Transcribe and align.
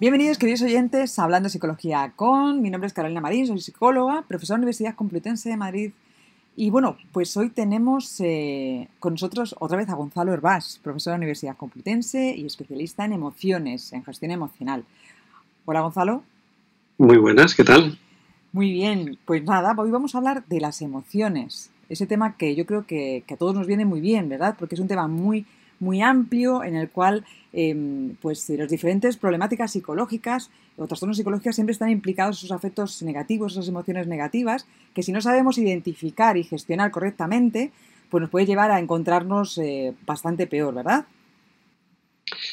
Bienvenidos, 0.00 0.38
queridos 0.38 0.62
oyentes, 0.62 1.18
a 1.18 1.24
Hablando 1.24 1.48
de 1.48 1.50
Psicología 1.50 2.12
con. 2.14 2.62
Mi 2.62 2.70
nombre 2.70 2.86
es 2.86 2.92
Carolina 2.92 3.20
Marín, 3.20 3.48
soy 3.48 3.58
psicóloga, 3.58 4.22
profesora 4.28 4.54
de 4.54 4.60
la 4.60 4.62
Universidad 4.66 4.94
Complutense 4.94 5.48
de 5.48 5.56
Madrid. 5.56 5.90
Y 6.54 6.70
bueno, 6.70 6.96
pues 7.10 7.36
hoy 7.36 7.48
tenemos 7.50 8.20
eh, 8.20 8.86
con 9.00 9.14
nosotros 9.14 9.56
otra 9.58 9.76
vez 9.76 9.88
a 9.88 9.94
Gonzalo 9.94 10.32
Herbás, 10.32 10.78
profesor 10.84 11.10
de 11.10 11.14
la 11.14 11.22
Universidad 11.22 11.56
Complutense 11.56 12.32
y 12.36 12.46
especialista 12.46 13.04
en 13.06 13.12
emociones, 13.12 13.92
en 13.92 14.04
gestión 14.04 14.30
emocional. 14.30 14.84
Hola, 15.64 15.80
Gonzalo. 15.80 16.22
Muy 16.98 17.16
buenas, 17.16 17.56
¿qué 17.56 17.64
tal? 17.64 17.98
Muy 18.52 18.70
bien, 18.70 19.18
pues 19.24 19.42
nada, 19.42 19.74
hoy 19.76 19.90
vamos 19.90 20.14
a 20.14 20.18
hablar 20.18 20.46
de 20.46 20.60
las 20.60 20.80
emociones. 20.80 21.72
Ese 21.88 22.06
tema 22.06 22.36
que 22.36 22.54
yo 22.54 22.66
creo 22.66 22.86
que, 22.86 23.24
que 23.26 23.34
a 23.34 23.36
todos 23.36 23.56
nos 23.56 23.66
viene 23.66 23.84
muy 23.84 24.00
bien, 24.00 24.28
¿verdad? 24.28 24.54
Porque 24.56 24.76
es 24.76 24.80
un 24.80 24.86
tema 24.86 25.08
muy 25.08 25.44
muy 25.80 26.02
amplio 26.02 26.62
en 26.64 26.76
el 26.76 26.90
cual 26.90 27.24
em, 27.52 28.16
pues 28.20 28.48
las 28.50 28.70
diferentes 28.70 29.16
problemáticas 29.16 29.72
psicológicas 29.72 30.50
o 30.76 30.86
trastornos 30.86 31.16
psicológicos 31.16 31.54
siempre 31.54 31.72
están 31.72 31.90
implicados 31.90 32.38
esos 32.38 32.52
afectos 32.52 33.02
negativos, 33.02 33.52
esas 33.52 33.68
emociones 33.68 34.06
negativas, 34.06 34.66
que 34.94 35.02
si 35.02 35.12
no 35.12 35.20
sabemos 35.20 35.58
identificar 35.58 36.36
y 36.36 36.44
gestionar 36.44 36.90
correctamente, 36.90 37.72
pues 38.10 38.20
nos 38.20 38.30
puede 38.30 38.46
llevar 38.46 38.70
a 38.70 38.78
encontrarnos 38.78 39.58
eh, 39.58 39.94
bastante 40.06 40.46
peor, 40.46 40.74
¿verdad? 40.74 41.06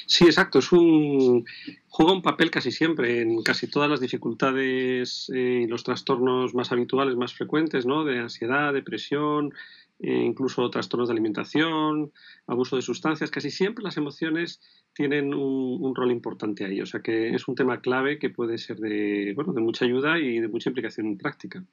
Sí, 0.06 0.26
exacto. 0.26 0.60
Es 0.60 0.72
un 0.72 1.46
juega 1.88 2.14
un 2.14 2.22
papel 2.22 2.52
casi 2.52 2.72
siempre 2.72 3.22
en 3.22 3.42
casi 3.42 3.68
todas 3.68 3.90
las 3.90 4.00
dificultades 4.00 5.32
eh, 5.34 5.62
y 5.64 5.68
los 5.68 5.84
trastornos 5.84 6.54
más 6.54 6.72
habituales, 6.72 7.16
más 7.16 7.34
frecuentes, 7.34 7.86
¿no? 7.86 8.04
De 8.04 8.20
ansiedad, 8.20 8.74
depresión, 8.74 9.54
eh, 10.00 10.24
incluso 10.26 10.70
trastornos 10.70 11.08
de 11.08 11.14
alimentación, 11.14 12.12
abuso 12.48 12.76
de 12.76 12.82
sustancias, 12.82 13.32
casi 13.32 13.50
siempre 13.50 13.84
las 13.84 13.96
emociones 13.96 14.60
tienen 14.94 15.34
un, 15.34 15.96
rol 15.96 16.12
importante 16.12 16.66
ahí. 16.66 16.82
O 16.82 16.86
sea 16.86 17.02
que 17.02 17.34
es 17.34 17.48
un 17.48 17.56
tema 17.56 17.80
clave 17.80 18.20
que 18.20 18.30
puede 18.30 18.58
ser 18.58 18.78
de, 18.78 19.34
bueno, 19.36 19.54
de 19.54 19.62
mucha 19.62 19.86
ayuda 19.86 20.20
y 20.20 20.40
de 20.40 20.48
mucha 20.48 20.70
implicación 20.70 21.18
práctica. 21.18 21.64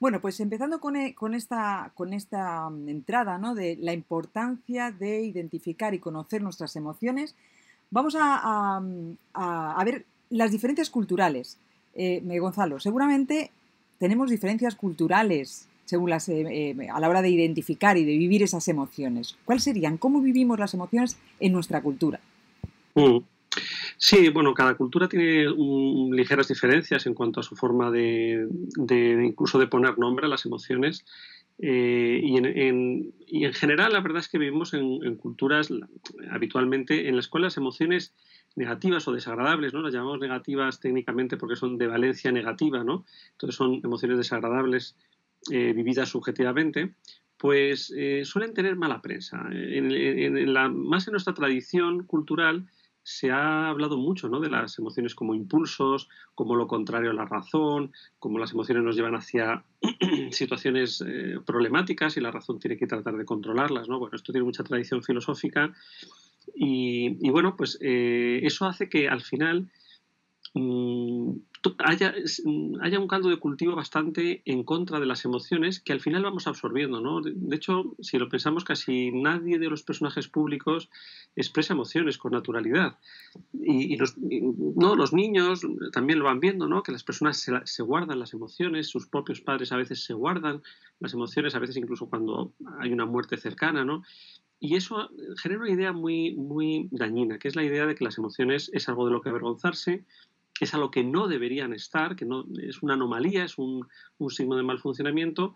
Bueno, 0.00 0.20
pues 0.20 0.38
empezando 0.40 0.80
con, 0.80 0.94
con, 1.12 1.34
esta, 1.34 1.92
con 1.94 2.12
esta 2.12 2.70
mm, 2.70 2.88
entrada 2.88 3.38
¿no? 3.38 3.54
de 3.54 3.76
la 3.80 3.92
importancia 3.92 4.90
de 4.90 5.22
identificar 5.22 5.94
y 5.94 5.98
conocer 5.98 6.42
nuestras 6.42 6.74
emociones, 6.76 7.34
vamos 7.90 8.16
a, 8.18 8.80
a, 9.34 9.84
ver 9.84 10.04
las 10.30 10.50
diferencias 10.50 10.90
culturales. 10.90 11.58
Eh, 11.94 12.20
Gonzalo, 12.38 12.78
seguramente 12.78 13.50
tenemos 13.98 14.30
diferencias 14.30 14.76
culturales 14.76 15.68
según 15.88 16.10
las, 16.10 16.28
eh, 16.28 16.44
eh, 16.46 16.88
a 16.92 17.00
la 17.00 17.08
hora 17.08 17.22
de 17.22 17.30
identificar 17.30 17.96
y 17.96 18.04
de 18.04 18.18
vivir 18.18 18.42
esas 18.42 18.68
emociones. 18.68 19.38
¿Cuáles 19.46 19.64
serían? 19.64 19.96
¿Cómo 19.96 20.20
vivimos 20.20 20.58
las 20.58 20.74
emociones 20.74 21.18
en 21.40 21.52
nuestra 21.52 21.80
cultura? 21.80 22.20
Mm. 22.94 23.20
Sí, 23.96 24.28
bueno, 24.28 24.52
cada 24.52 24.74
cultura 24.74 25.08
tiene 25.08 25.46
ligeras 26.12 26.48
diferencias 26.48 27.06
en 27.06 27.14
cuanto 27.14 27.40
a 27.40 27.42
su 27.42 27.56
forma 27.56 27.90
de, 27.90 28.46
incluso 29.24 29.58
de 29.58 29.66
poner 29.66 29.98
nombre 29.98 30.26
a 30.26 30.28
las 30.28 30.44
emociones. 30.44 31.06
Eh, 31.58 32.20
y, 32.22 32.36
en, 32.36 33.52
general, 33.54 33.94
la 33.94 34.00
verdad 34.00 34.20
es 34.20 34.28
que 34.28 34.38
vivimos 34.38 34.74
en, 34.74 35.16
culturas 35.16 35.70
habitualmente 36.30 37.08
en 37.08 37.16
las 37.16 37.28
cuales 37.28 37.46
las 37.46 37.56
emociones 37.56 38.12
negativas 38.56 39.08
o 39.08 39.12
desagradables, 39.12 39.72
¿no? 39.72 39.80
Las 39.80 39.94
llamamos 39.94 40.20
negativas 40.20 40.80
técnicamente 40.80 41.38
porque 41.38 41.56
son 41.56 41.78
de 41.78 41.86
valencia 41.86 42.30
negativa, 42.30 42.84
¿no? 42.84 43.06
Entonces 43.32 43.56
son 43.56 43.80
emociones 43.82 44.18
desagradables 44.18 44.94
eh, 45.50 45.72
vividas 45.72 46.08
subjetivamente, 46.08 46.94
pues 47.36 47.92
eh, 47.96 48.22
suelen 48.24 48.52
tener 48.52 48.76
mala 48.76 49.00
prensa. 49.00 49.46
En, 49.50 50.52
la, 50.52 50.68
más 50.68 51.06
en 51.06 51.12
nuestra 51.12 51.34
tradición 51.34 52.04
cultural 52.04 52.66
se 53.02 53.30
ha 53.30 53.68
hablado 53.68 53.96
mucho 53.96 54.28
¿no? 54.28 54.40
de 54.40 54.50
las 54.50 54.78
emociones 54.78 55.14
como 55.14 55.34
impulsos, 55.34 56.08
como 56.34 56.56
lo 56.56 56.66
contrario 56.66 57.10
a 57.10 57.14
la 57.14 57.24
razón, 57.24 57.92
como 58.18 58.38
las 58.38 58.52
emociones 58.52 58.84
nos 58.84 58.96
llevan 58.96 59.14
hacia 59.14 59.64
situaciones 60.30 61.02
eh, 61.06 61.38
problemáticas 61.46 62.16
y 62.16 62.20
la 62.20 62.30
razón 62.30 62.58
tiene 62.58 62.76
que 62.76 62.86
tratar 62.86 63.16
de 63.16 63.24
controlarlas. 63.24 63.88
¿no? 63.88 63.98
Bueno, 63.98 64.16
esto 64.16 64.32
tiene 64.32 64.44
mucha 64.44 64.64
tradición 64.64 65.02
filosófica 65.02 65.72
y, 66.54 67.30
bueno, 67.30 67.56
pues 67.56 67.78
eso 67.80 68.66
hace 68.66 68.88
que 68.88 69.08
al 69.08 69.20
final 69.20 69.70
mm, 70.54 71.32
haya, 71.78 72.14
mm, 72.44 72.80
haya, 72.80 72.98
un 72.98 73.08
caldo 73.08 73.28
de 73.28 73.38
cultivo 73.38 73.74
bastante 73.74 74.42
en 74.44 74.64
contra 74.64 75.00
de 75.00 75.06
las 75.06 75.24
emociones 75.24 75.80
que 75.80 75.92
al 75.92 76.00
final 76.00 76.22
vamos 76.22 76.46
absorbiendo, 76.46 77.00
¿no? 77.00 77.20
De, 77.20 77.56
hecho, 77.56 77.96
si 78.00 78.18
lo 78.18 78.28
pensamos, 78.28 78.64
casi 78.64 79.10
nadie 79.12 79.58
de 79.58 79.68
los 79.68 79.82
personajes 79.82 80.28
públicos 80.28 80.88
expresa 81.36 81.74
emociones 81.74 82.18
con 82.18 82.32
naturalidad. 82.32 82.98
Y, 83.52 83.96
los, 83.96 84.16
no, 84.18 84.96
los 84.96 85.12
niños 85.12 85.62
también 85.92 86.18
lo 86.18 86.26
van 86.26 86.40
viendo, 86.40 86.68
¿no? 86.68 86.82
Que 86.82 86.92
las 86.92 87.04
personas 87.04 87.38
se, 87.38 87.52
se, 87.64 87.82
guardan 87.82 88.18
las 88.18 88.34
emociones, 88.34 88.88
sus 88.88 89.06
propios 89.06 89.40
padres 89.40 89.72
a 89.72 89.76
veces 89.76 90.04
se 90.04 90.14
guardan 90.14 90.62
las 91.00 91.12
emociones, 91.14 91.54
a 91.54 91.58
veces 91.58 91.76
incluso 91.76 92.08
cuando 92.08 92.52
hay 92.80 92.92
una 92.92 93.06
muerte 93.06 93.36
cercana, 93.36 93.84
¿no? 93.84 94.02
Y 94.60 94.74
eso 94.74 95.08
genera 95.40 95.60
una 95.60 95.70
idea 95.70 95.92
muy, 95.92 96.34
muy 96.34 96.88
dañina, 96.90 97.38
que 97.38 97.46
es 97.46 97.54
la 97.54 97.62
idea 97.62 97.86
de 97.86 97.94
que 97.94 98.04
las 98.04 98.18
emociones 98.18 98.70
es 98.72 98.88
algo 98.88 99.06
de 99.06 99.12
lo 99.12 99.20
que 99.20 99.28
avergonzarse, 99.28 100.04
es 100.64 100.74
a 100.74 100.78
lo 100.78 100.90
que 100.90 101.04
no 101.04 101.28
deberían 101.28 101.72
estar, 101.72 102.16
que 102.16 102.24
no, 102.24 102.44
es 102.60 102.82
una 102.82 102.94
anomalía, 102.94 103.44
es 103.44 103.58
un, 103.58 103.86
signo 104.28 104.56
de 104.56 104.62
mal 104.62 104.80
funcionamiento 104.80 105.54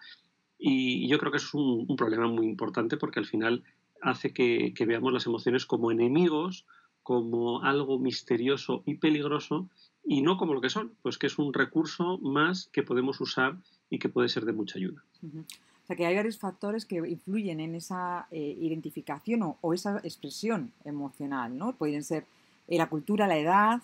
y 0.58 1.08
yo 1.08 1.18
creo 1.18 1.32
que 1.32 1.38
es 1.38 1.54
un, 1.54 1.86
problema 1.96 2.28
muy 2.28 2.46
importante 2.46 2.96
porque 2.96 3.20
al 3.20 3.26
final 3.26 3.64
hace 4.00 4.32
que, 4.32 4.72
veamos 4.86 5.12
las 5.12 5.26
emociones 5.26 5.66
como 5.66 5.90
enemigos, 5.90 6.66
como 7.02 7.62
algo 7.62 7.98
misterioso 7.98 8.82
y 8.86 8.94
peligroso 8.94 9.68
y 10.04 10.22
no 10.22 10.36
como 10.36 10.54
lo 10.54 10.60
que 10.60 10.70
son, 10.70 10.92
pues 11.02 11.18
que 11.18 11.26
es 11.26 11.38
un 11.38 11.52
recurso 11.52 12.18
más 12.18 12.68
que 12.72 12.82
podemos 12.82 13.20
usar 13.20 13.56
y 13.90 13.98
que 13.98 14.08
puede 14.08 14.28
ser 14.28 14.44
de 14.44 14.52
mucha 14.52 14.78
ayuda. 14.78 15.02
O 15.22 15.86
sea 15.86 15.96
que 15.96 16.06
hay 16.06 16.14
varios 16.14 16.38
factores 16.38 16.84
que 16.84 16.96
influyen 16.96 17.58
en 17.58 17.74
esa 17.74 18.28
eh, 18.30 18.56
identificación 18.60 19.42
o, 19.42 19.58
o, 19.60 19.74
esa 19.74 19.98
expresión 20.04 20.72
emocional, 20.84 21.56
¿no? 21.58 21.72
Pueden 21.74 22.04
ser 22.04 22.24
eh, 22.68 22.78
la 22.78 22.88
cultura, 22.88 23.26
la 23.26 23.36
edad, 23.36 23.82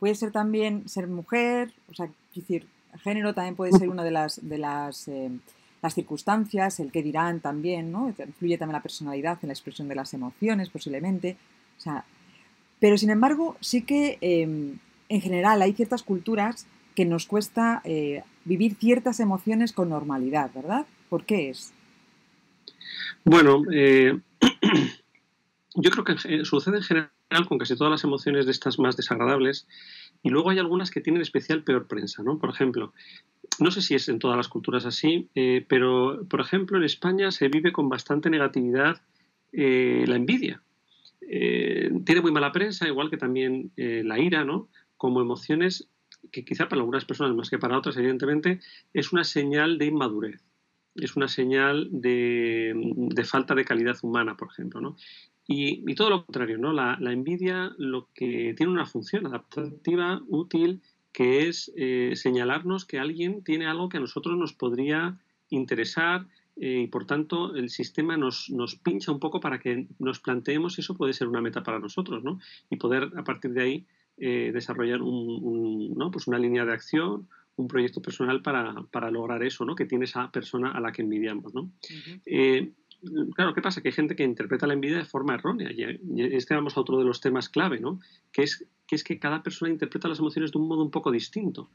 Puede 0.00 0.14
ser 0.16 0.32
también 0.32 0.88
ser 0.88 1.06
mujer, 1.06 1.72
o 1.90 1.94
sea, 1.94 2.08
decir, 2.34 2.66
género 3.02 3.34
también 3.34 3.54
puede 3.54 3.72
ser 3.72 3.88
una 3.88 4.02
de 4.02 4.10
las, 4.10 4.40
de 4.48 4.58
las, 4.58 5.06
eh, 5.08 5.30
las 5.82 5.94
circunstancias, 5.94 6.80
el 6.80 6.90
que 6.90 7.02
dirán 7.02 7.40
también, 7.40 7.92
¿no? 7.92 8.08
Influye 8.08 8.58
también 8.58 8.74
la 8.74 8.82
personalidad 8.82 9.38
en 9.42 9.48
la 9.48 9.52
expresión 9.52 9.88
de 9.88 9.94
las 9.94 10.12
emociones, 10.14 10.70
posiblemente. 10.70 11.36
O 11.78 11.80
sea, 11.80 12.04
pero 12.80 12.96
sin 12.96 13.10
embargo, 13.10 13.56
sí 13.60 13.82
que 13.82 14.18
em, 14.20 14.78
en 15.08 15.20
general 15.20 15.62
hay 15.62 15.74
ciertas 15.74 16.02
culturas 16.02 16.66
que 16.96 17.04
nos 17.04 17.26
cuesta 17.26 17.82
eh, 17.84 18.22
vivir 18.44 18.76
ciertas 18.76 19.20
emociones 19.20 19.72
con 19.72 19.90
normalidad, 19.90 20.50
¿verdad? 20.54 20.86
¿Por 21.08 21.24
qué 21.24 21.50
es? 21.50 21.72
Bueno, 23.24 23.62
eh, 23.72 24.18
yo 25.74 25.90
creo 25.90 26.04
que 26.04 26.44
sucede 26.44 26.78
en 26.78 26.82
general 26.82 27.10
con 27.46 27.58
casi 27.58 27.76
todas 27.76 27.90
las 27.90 28.04
emociones 28.04 28.46
de 28.46 28.52
estas 28.52 28.78
más 28.78 28.96
desagradables 28.96 29.66
y 30.22 30.30
luego 30.30 30.50
hay 30.50 30.58
algunas 30.58 30.90
que 30.90 31.00
tienen 31.00 31.22
especial 31.22 31.62
peor 31.62 31.86
prensa, 31.86 32.22
¿no? 32.22 32.38
Por 32.38 32.50
ejemplo, 32.50 32.92
no 33.58 33.70
sé 33.70 33.82
si 33.82 33.94
es 33.94 34.08
en 34.08 34.18
todas 34.18 34.36
las 34.36 34.48
culturas 34.48 34.84
así, 34.84 35.28
eh, 35.34 35.64
pero 35.68 36.26
por 36.28 36.40
ejemplo 36.40 36.76
en 36.76 36.84
España 36.84 37.30
se 37.30 37.48
vive 37.48 37.72
con 37.72 37.88
bastante 37.88 38.30
negatividad 38.30 39.00
eh, 39.52 40.04
la 40.06 40.16
envidia. 40.16 40.60
Eh, 41.20 41.90
tiene 42.04 42.20
muy 42.20 42.32
mala 42.32 42.50
prensa, 42.50 42.88
igual 42.88 43.08
que 43.08 43.16
también 43.16 43.70
la 43.76 44.18
ira, 44.18 44.44
¿no? 44.44 44.68
Como 44.96 45.20
emociones 45.20 45.88
que 46.32 46.44
quizá 46.44 46.68
para 46.68 46.80
algunas 46.80 47.04
personas 47.04 47.34
más 47.34 47.48
que 47.48 47.58
para 47.58 47.78
otras, 47.78 47.96
evidentemente, 47.96 48.60
es 48.92 49.12
una 49.12 49.24
señal 49.24 49.78
de 49.78 49.86
inmadurez 49.86 50.42
es 50.96 51.16
una 51.16 51.28
señal 51.28 51.88
de, 51.90 52.72
de, 52.74 53.24
falta 53.24 53.54
de 53.54 53.64
calidad 53.64 53.96
humana, 54.02 54.36
por 54.36 54.48
ejemplo. 54.50 54.80
¿no? 54.80 54.96
Y, 55.46 55.94
todo 55.94 56.10
lo 56.10 56.24
contrario, 56.24 56.58
¿no? 56.58 56.72
La, 56.72 56.96
envidia 57.00 57.72
lo 57.76 58.08
que 58.14 58.54
tiene 58.56 58.72
una 58.72 58.86
función 58.86 59.26
adaptativa, 59.26 60.22
útil, 60.28 60.80
que 61.12 61.48
es 61.48 61.72
eh, 61.76 62.12
señalarnos 62.14 62.84
que 62.84 62.98
alguien 62.98 63.42
tiene 63.42 63.66
algo 63.66 63.88
que 63.88 63.96
a 63.96 64.00
nosotros 64.00 64.36
nos 64.38 64.52
podría 64.52 65.18
interesar 65.48 66.26
eh, 66.56 66.82
y 66.84 66.86
por 66.86 67.06
tanto 67.06 67.56
el 67.56 67.70
sistema 67.70 68.16
nos, 68.16 68.50
nos, 68.50 68.76
pincha 68.76 69.10
un 69.10 69.18
poco 69.18 69.40
para 69.40 69.58
que 69.58 69.88
nos 69.98 70.20
planteemos 70.20 70.74
si 70.74 70.82
eso 70.82 70.94
puede 70.94 71.14
ser 71.14 71.26
una 71.26 71.40
meta 71.40 71.62
para 71.62 71.80
nosotros, 71.80 72.22
¿no? 72.22 72.38
Y 72.68 72.76
poder 72.76 73.10
a 73.16 73.24
partir 73.24 73.52
de 73.52 73.62
ahí 73.62 73.86
eh, 74.18 74.50
desarrollar 74.52 75.00
un, 75.00 75.94
¿no? 75.96 76.10
pues 76.10 76.26
una 76.26 76.38
línea 76.38 76.64
de 76.66 76.72
acción, 76.72 77.28
un 77.56 77.66
proyecto 77.66 78.02
personal 78.02 78.42
para, 78.42 78.74
para, 78.90 79.10
lograr 79.10 79.42
eso, 79.42 79.64
¿no? 79.64 79.74
Que 79.74 79.86
tiene 79.86 80.04
esa 80.04 80.30
persona 80.30 80.72
a 80.72 80.80
la 80.80 80.92
que 80.92 81.02
envidiamos, 81.02 81.54
¿no? 81.54 81.72
Claro, 83.34 83.54
¿qué 83.54 83.62
pasa? 83.62 83.80
Que 83.80 83.88
hay 83.88 83.92
gente 83.92 84.16
que 84.16 84.24
interpreta 84.24 84.66
la 84.66 84.74
envidia 84.74 84.98
de 84.98 85.04
forma 85.04 85.34
errónea. 85.34 85.70
Y 85.72 85.84
este 86.34 86.54
vamos 86.54 86.76
a 86.76 86.80
otro 86.80 86.98
de 86.98 87.04
los 87.04 87.20
temas 87.20 87.48
clave, 87.48 87.80
¿no? 87.80 88.00
Que 88.32 88.42
es 88.42 88.66
que, 88.86 88.96
es 88.96 89.04
que 89.04 89.18
cada 89.18 89.42
persona 89.42 89.70
interpreta 89.70 90.08
las 90.08 90.18
emociones 90.18 90.52
de 90.52 90.58
un 90.58 90.68
modo 90.68 90.82
un 90.82 90.90
poco 90.90 91.10
distinto. 91.10 91.70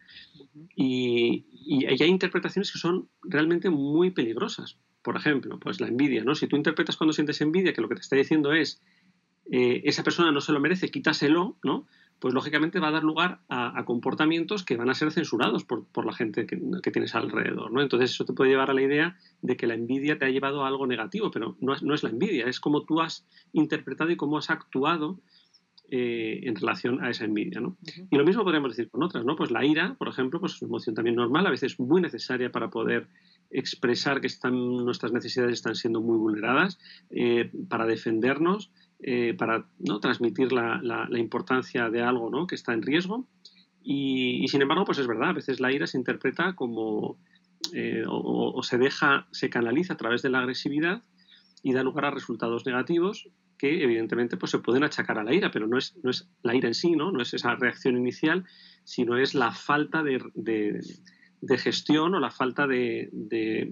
y, 0.76 1.46
hay 1.86 2.10
interpretaciones 2.10 2.72
que 2.72 2.80
son 2.80 3.10
realmente 3.24 3.70
muy 3.70 4.12
peligrosas. 4.12 4.78
Por 5.02 5.18
ejemplo, 5.18 5.60
pues 5.60 5.80
la 5.80 5.88
envidia, 5.88 6.24
¿no? 6.24 6.36
Si 6.36 6.48
tú 6.48 6.56
interpretas 6.56 6.98
cuando 6.98 7.14
sientes 7.14 7.42
envidia 7.42 7.74
que 7.74 7.82
lo 7.82 7.90
que 7.90 7.96
te 7.96 8.02
está 8.02 8.16
diciendo 8.16 8.54
es 8.54 8.82
eh, 9.52 9.82
esa 9.86 10.04
persona 10.04 10.32
no 10.32 10.42
se 10.42 10.52
lo 10.52 10.60
merece, 10.60 10.90
quítaselo, 10.90 11.56
¿no? 11.64 11.88
Pues 12.20 12.34
lógicamente 12.34 12.80
va 12.80 12.88
a 12.88 12.92
dar 12.92 13.04
lugar 13.04 13.42
a, 13.50 13.84
comportamientos 13.86 14.64
que 14.64 14.78
van 14.78 14.90
a 14.90 14.94
ser 14.94 15.12
censurados 15.12 15.64
por, 15.66 16.06
la 16.06 16.14
gente 16.14 16.48
que, 16.48 16.92
tienes 16.92 17.14
alrededor, 17.14 17.72
¿no? 17.72 17.82
Entonces 17.82 18.12
eso 18.12 18.26
te 18.26 18.34
puede 18.34 18.52
llevar 18.52 18.70
a 18.70 18.74
la 18.74 18.82
idea 18.82 19.18
de 19.42 19.58
que 19.58 19.68
la 19.68 19.74
envidia 19.74 20.18
te 20.18 20.26
ha 20.26 20.30
llevado 20.30 20.64
a 20.64 20.68
algo 20.68 20.88
negativo, 20.88 21.30
pero 21.32 21.58
no 21.60 21.74
es, 21.74 21.84
no 21.84 21.94
es 21.94 22.04
la 22.04 22.10
envidia, 22.10 22.48
es 22.48 22.60
como 22.60 22.84
tú 22.84 23.02
has 23.02 23.26
interpretado 23.54 24.12
y 24.12 24.16
cómo 24.16 24.38
has 24.38 24.50
actuado 24.50 25.20
eh, 25.92 26.40
en 26.42 26.56
relación 26.56 27.04
a 27.04 27.12
esa 27.12 27.26
envidia. 27.26 27.62
¿no? 27.62 27.78
Y 28.10 28.18
lo 28.18 28.26
mismo 28.26 28.44
podríamos 28.44 28.72
decir 28.72 28.90
con 28.90 29.04
otras, 29.04 29.24
¿no? 29.24 29.36
Pues 29.36 29.52
la 29.52 29.64
ira, 29.64 29.94
por 30.00 30.08
ejemplo, 30.08 30.40
pues 30.40 30.56
es 30.56 30.62
una 30.64 30.70
emoción 30.70 30.96
también 30.96 31.16
normal, 31.16 31.46
a 31.46 31.52
veces 31.52 31.80
muy 31.80 32.02
necesaria 32.02 32.52
para 32.52 32.72
poder 32.72 33.08
expresar 33.52 34.20
que 34.20 34.26
están, 34.26 34.56
nuestras 34.56 35.12
necesidades 35.12 35.54
están 35.54 35.76
siendo 35.76 36.02
muy 36.02 36.18
vulneradas, 36.18 36.80
eh, 37.12 37.52
para 37.70 37.86
defendernos, 37.86 38.72
eh, 39.00 39.34
para 39.38 39.68
¿no? 39.80 40.00
transmitir 40.00 40.52
la, 40.52 40.80
la, 40.82 41.20
importancia 41.20 41.90
de 41.90 42.02
algo 42.02 42.30
¿no? 42.30 42.48
que 42.48 42.56
está 42.56 42.74
en 42.74 42.82
riesgo. 42.82 43.28
Y, 43.84 44.48
sin 44.48 44.62
embargo, 44.62 44.86
pues 44.86 44.98
es 44.98 45.08
verdad, 45.08 45.30
a 45.30 45.34
veces 45.34 45.60
la 45.60 45.72
ira 45.72 45.86
se 45.86 45.98
interpreta 45.98 46.56
como 46.56 47.18
o, 48.08 48.54
o, 48.56 48.64
se 48.64 48.78
deja, 48.78 49.28
se 49.32 49.50
canaliza 49.50 49.94
a 49.94 49.98
través 49.98 50.22
de 50.22 50.30
la 50.30 50.40
agresividad 50.40 51.04
y 51.62 51.74
da 51.74 51.84
lugar 51.84 52.06
a 52.06 52.12
resultados 52.12 52.66
negativos 52.66 53.30
que 53.58 53.84
evidentemente 53.84 54.38
pues, 54.38 54.52
se 54.52 54.60
pueden 54.60 54.84
achacar 54.84 55.18
a 55.20 55.24
la 55.24 55.34
ira, 55.34 55.52
pero 55.52 55.68
no 55.68 55.78
es, 55.78 55.96
no 56.04 56.10
es 56.10 56.30
la 56.44 56.56
ira 56.56 56.68
en 56.68 56.74
sí, 56.74 56.92
¿no? 56.92 57.12
no 57.12 57.22
es 57.22 57.34
esa 57.34 57.56
reacción 57.56 57.98
inicial, 57.98 58.46
sino 58.84 59.18
es 59.18 59.34
la 59.34 59.52
falta 59.52 60.04
de, 60.04 60.22
de, 60.36 61.58
gestión 61.58 62.16
o 62.16 62.20
la 62.20 62.32
falta 62.32 62.68
de, 62.68 63.10
de, 63.12 63.72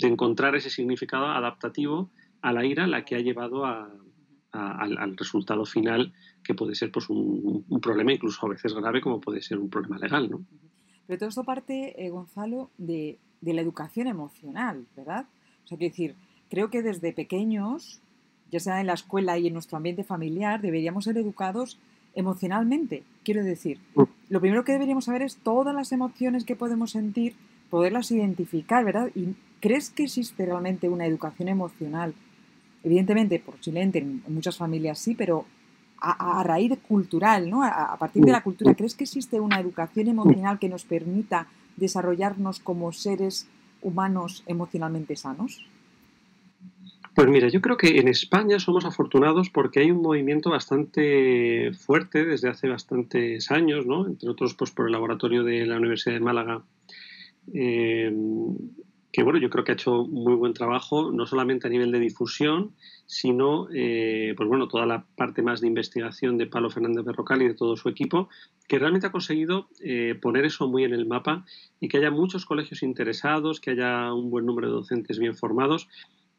encontrar 0.00 0.54
ese 0.56 0.70
significado 0.70 1.26
adaptativo 1.26 2.10
a 2.42 2.52
la 2.52 2.64
ira 2.66 2.86
la 2.86 3.04
que 3.04 3.16
ha 3.16 3.20
llevado 3.20 3.64
a, 3.64 3.90
al, 4.54 5.16
resultado 5.16 5.64
final 5.64 6.12
que 6.42 6.54
puede 6.54 6.74
ser 6.74 6.90
pues, 6.90 7.08
un, 7.10 7.64
problema 7.82 8.12
incluso 8.12 8.46
a 8.46 8.50
veces 8.50 8.72
grave 8.74 9.00
como 9.00 9.20
puede 9.20 9.42
ser 9.42 9.58
un 9.58 9.68
problema 9.68 9.98
legal. 9.98 10.30
¿no? 10.30 10.44
Pero 11.06 11.18
todo 11.18 11.28
esto 11.28 11.44
parte, 11.44 12.04
eh, 12.04 12.10
Gonzalo, 12.10 12.70
de, 12.78 13.18
la 13.42 13.60
educación 13.60 14.06
emocional, 14.06 14.86
¿verdad? 14.96 15.26
O 15.64 15.66
sea, 15.66 15.76
quiero 15.76 15.92
decir, 15.92 16.14
creo 16.48 16.70
que 16.70 16.82
desde 16.82 17.12
pequeños 17.12 18.00
ya 18.50 18.60
sea 18.60 18.80
en 18.80 18.86
la 18.86 18.92
escuela 18.92 19.36
y 19.36 19.48
en 19.48 19.52
nuestro 19.52 19.76
ambiente 19.76 20.04
familiar, 20.04 20.60
deberíamos 20.60 21.04
ser 21.04 21.18
educados 21.18 21.76
emocionalmente. 22.14 23.02
Quiero 23.24 23.42
decir, 23.42 23.80
lo 24.28 24.40
primero 24.40 24.64
que 24.64 24.72
deberíamos 24.72 25.06
saber 25.06 25.22
es 25.22 25.38
todas 25.38 25.74
las 25.74 25.90
emociones 25.90 26.44
que 26.44 26.54
podemos 26.54 26.92
sentir, 26.92 27.34
poderlas 27.68 28.12
identificar, 28.12 28.84
¿verdad? 28.84 29.10
¿Y 29.16 29.34
crees 29.60 29.90
que 29.90 30.04
existe 30.04 30.46
realmente 30.46 30.88
una 30.88 31.04
educación 31.04 31.48
emocional? 31.48 32.14
Evidentemente, 32.84 33.40
por 33.40 33.56
posiblemente 33.56 33.98
en 33.98 34.22
muchas 34.28 34.56
familias 34.56 34.98
sí, 34.98 35.14
pero 35.14 35.46
a, 35.98 36.42
raíz 36.44 36.78
cultural, 36.86 37.48
¿no? 37.48 37.64
A, 37.64 37.96
partir 37.98 38.22
de 38.22 38.32
la 38.32 38.42
cultura, 38.42 38.74
¿crees 38.74 38.94
que 38.94 39.04
existe 39.04 39.40
una 39.40 39.58
educación 39.58 40.08
emocional 40.08 40.58
que 40.58 40.68
nos 40.68 40.84
permita 40.84 41.48
desarrollarnos 41.76 42.60
como 42.60 42.92
seres 42.92 43.48
humanos 43.80 44.44
emocionalmente 44.46 45.16
sanos? 45.16 45.66
Pues 47.14 47.28
mira, 47.28 47.48
yo 47.48 47.60
creo 47.60 47.76
que 47.76 48.00
en 48.00 48.08
España 48.08 48.58
somos 48.58 48.84
afortunados 48.84 49.48
porque 49.48 49.80
hay 49.80 49.90
un 49.90 50.02
movimiento 50.02 50.50
bastante 50.50 51.72
fuerte 51.72 52.24
desde 52.24 52.48
hace 52.48 52.68
bastantes 52.68 53.50
años, 53.52 53.86
¿no? 53.86 54.06
entre 54.06 54.28
otros 54.28 54.54
pues, 54.54 54.72
por 54.72 54.86
el 54.86 54.92
laboratorio 54.92 55.44
de 55.44 55.64
la 55.64 55.76
Universidad 55.76 56.14
de 56.14 56.20
Málaga, 56.20 56.64
eh, 57.52 58.12
que 59.14 59.22
bueno, 59.22 59.38
yo 59.38 59.48
creo 59.48 59.62
que 59.62 59.70
ha 59.70 59.74
hecho 59.74 60.04
muy 60.08 60.34
buen 60.34 60.54
trabajo, 60.54 61.12
no 61.12 61.24
solamente 61.24 61.68
a 61.68 61.70
nivel 61.70 61.92
de 61.92 62.00
difusión, 62.00 62.74
sino 63.06 63.68
eh, 63.72 64.34
pues 64.36 64.48
bueno, 64.48 64.66
toda 64.66 64.86
la 64.86 65.06
parte 65.16 65.40
más 65.40 65.60
de 65.60 65.68
investigación 65.68 66.36
de 66.36 66.48
Pablo 66.48 66.68
Fernández 66.68 67.04
Berrocal 67.04 67.40
y 67.42 67.46
de 67.46 67.54
todo 67.54 67.76
su 67.76 67.88
equipo, 67.88 68.28
que 68.66 68.80
realmente 68.80 69.06
ha 69.06 69.12
conseguido 69.12 69.68
eh, 69.80 70.18
poner 70.20 70.44
eso 70.44 70.66
muy 70.66 70.82
en 70.82 70.94
el 70.94 71.06
mapa 71.06 71.44
y 71.78 71.86
que 71.86 71.98
haya 71.98 72.10
muchos 72.10 72.44
colegios 72.44 72.82
interesados, 72.82 73.60
que 73.60 73.70
haya 73.70 74.12
un 74.12 74.30
buen 74.30 74.46
número 74.46 74.66
de 74.66 74.74
docentes 74.74 75.20
bien 75.20 75.36
formados 75.36 75.86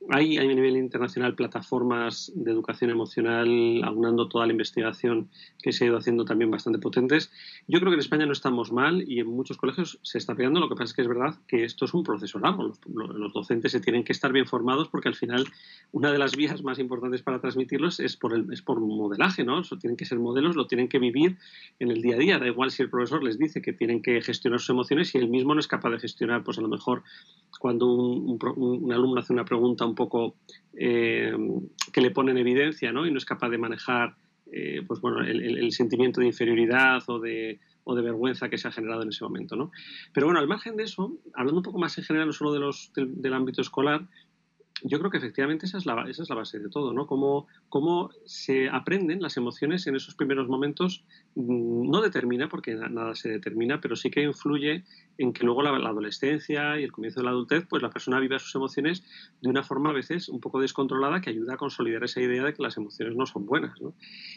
hay, 0.09 0.37
a 0.37 0.43
nivel 0.43 0.77
internacional 0.77 1.35
plataformas 1.35 2.31
de 2.35 2.51
educación 2.51 2.91
emocional 2.91 3.83
aunando 3.83 4.27
toda 4.27 4.45
la 4.45 4.51
investigación 4.51 5.29
que 5.61 5.71
se 5.71 5.83
ha 5.83 5.87
ido 5.87 5.97
haciendo 5.97 6.25
también 6.25 6.51
bastante 6.51 6.79
potentes. 6.79 7.31
Yo 7.67 7.79
creo 7.79 7.91
que 7.91 7.95
en 7.95 8.01
España 8.01 8.25
no 8.25 8.31
estamos 8.31 8.71
mal 8.71 9.03
y 9.07 9.19
en 9.19 9.27
muchos 9.27 9.57
colegios 9.57 9.99
se 10.03 10.17
está 10.17 10.35
pegando. 10.35 10.59
Lo 10.59 10.69
que 10.69 10.75
pasa 10.75 10.85
es 10.85 10.93
que 10.93 11.01
es 11.01 11.07
verdad 11.07 11.35
que 11.47 11.63
esto 11.63 11.85
es 11.85 11.93
un 11.93 12.03
proceso 12.03 12.39
largo. 12.39 12.73
Los, 12.93 13.33
docentes 13.33 13.71
se 13.71 13.79
tienen 13.79 14.03
que 14.03 14.13
estar 14.13 14.31
bien 14.31 14.45
formados 14.45 14.87
porque 14.89 15.07
al 15.07 15.15
final 15.15 15.45
una 15.91 16.11
de 16.11 16.17
las 16.17 16.35
vías 16.35 16.63
más 16.63 16.79
importantes 16.79 17.21
para 17.21 17.39
transmitirlos 17.39 17.99
es 17.99 18.15
por, 18.15 18.33
el, 18.33 18.51
es 18.53 18.61
por 18.61 18.79
modelaje, 18.79 19.43
¿no? 19.43 19.61
Eso 19.61 19.77
tienen 19.77 19.97
que 19.97 20.05
ser 20.05 20.19
modelos, 20.19 20.55
lo 20.55 20.67
tienen 20.67 20.87
que 20.87 20.99
vivir 20.99 21.37
en 21.79 21.91
el 21.91 22.01
día 22.01 22.15
a 22.15 22.19
día. 22.19 22.39
Da 22.39 22.47
igual 22.47 22.71
si 22.71 22.83
el 22.83 22.89
profesor 22.89 23.23
les 23.23 23.37
dice 23.37 23.61
que 23.61 23.73
tienen 23.73 24.01
que 24.01 24.21
gestionar 24.21 24.59
sus 24.59 24.69
emociones 24.69 25.13
y 25.15 25.17
él 25.17 25.29
mismo 25.29 25.53
no 25.53 25.59
es 25.59 25.67
capaz 25.67 25.89
de 25.89 25.99
gestionar, 25.99 26.43
pues 26.43 26.57
a 26.59 26.61
lo 26.61 26.67
mejor 26.67 27.03
cuando 27.59 27.87
un, 27.87 28.37
un 28.55 28.93
alumno 28.93 29.19
hace 29.19 29.33
una 29.33 29.45
pregunta 29.45 29.85
un 29.85 29.94
poco 29.95 30.35
eh, 30.77 31.33
que 31.91 32.01
le 32.01 32.11
pone 32.11 32.31
en 32.31 32.37
evidencia 32.37 32.91
¿no? 32.91 33.05
y 33.05 33.11
no 33.11 33.17
es 33.17 33.25
capaz 33.25 33.49
de 33.49 33.57
manejar 33.57 34.15
eh, 34.51 34.83
pues 34.87 35.01
bueno, 35.01 35.21
el, 35.21 35.71
sentimiento 35.71 36.21
de 36.21 36.27
inferioridad 36.27 37.01
o 37.07 37.19
de, 37.19 37.59
o 37.83 37.95
de, 37.95 38.01
vergüenza 38.01 38.47
que 38.47 38.57
se 38.57 38.67
ha 38.67 38.71
generado 38.71 39.01
en 39.01 39.09
ese 39.09 39.23
momento. 39.23 39.55
¿no? 39.55 39.71
Pero 40.13 40.27
bueno, 40.27 40.39
al 40.39 40.47
margen 40.47 40.77
de 40.77 40.83
eso, 40.83 41.17
hablando 41.33 41.59
un 41.59 41.63
poco 41.63 41.79
más 41.79 41.97
en 41.97 42.03
general, 42.03 42.27
no 42.27 42.33
solo 42.33 42.53
de 42.53 42.59
los, 42.59 42.91
del 42.95 43.33
ámbito 43.33 43.61
escolar, 43.61 44.07
yo 44.83 44.99
creo 44.99 45.09
que 45.09 45.17
efectivamente 45.17 45.65
esa 45.65 45.77
es 45.77 45.85
la, 45.85 46.03
esa 46.09 46.23
es 46.23 46.29
la 46.29 46.35
base 46.35 46.59
de 46.59 46.69
todo, 46.69 46.93
¿no? 46.93 47.07
Cómo, 47.07 47.47
cómo 47.69 48.09
se 48.25 48.69
aprenden 48.69 49.21
las 49.21 49.37
emociones 49.37 49.87
en 49.87 49.95
esos 49.95 50.15
primeros 50.15 50.49
momentos 50.49 51.05
mm, 51.35 51.89
no 51.89 52.01
determina, 52.01 52.49
porque 52.49 52.75
nada 52.75 53.15
se 53.15 53.29
determina, 53.29 53.79
pero 53.79 53.95
sí 53.95 54.09
que 54.09 54.21
influye 54.21 54.83
en 55.17 55.31
que 55.31 55.45
luego 55.45 55.61
la, 55.61 55.69
adolescencia 55.69 56.77
y 56.79 56.83
el 56.83 56.91
comienzo 56.91 57.21
de 57.21 57.25
la 57.25 57.31
adultez, 57.31 57.65
pues 57.69 57.81
la 57.81 57.89
persona 57.89 58.19
vive 58.19 58.37
sus 58.37 58.53
emociones 58.55 59.03
de 59.41 59.49
una 59.49 59.63
forma 59.63 59.91
a 59.91 59.93
veces 59.93 60.27
un 60.27 60.41
poco 60.41 60.59
descontrolada 60.59 61.21
que 61.21 61.29
ayuda 61.29 61.53
a 61.53 61.57
consolidar 61.57 62.03
esa 62.03 62.21
idea 62.21 62.43
de 62.43 62.53
que 62.53 62.61
las 62.61 62.75
emociones 62.75 63.15
no 63.15 63.25
son 63.25 63.45
buenas. 63.45 63.79
¿no? 63.81 63.93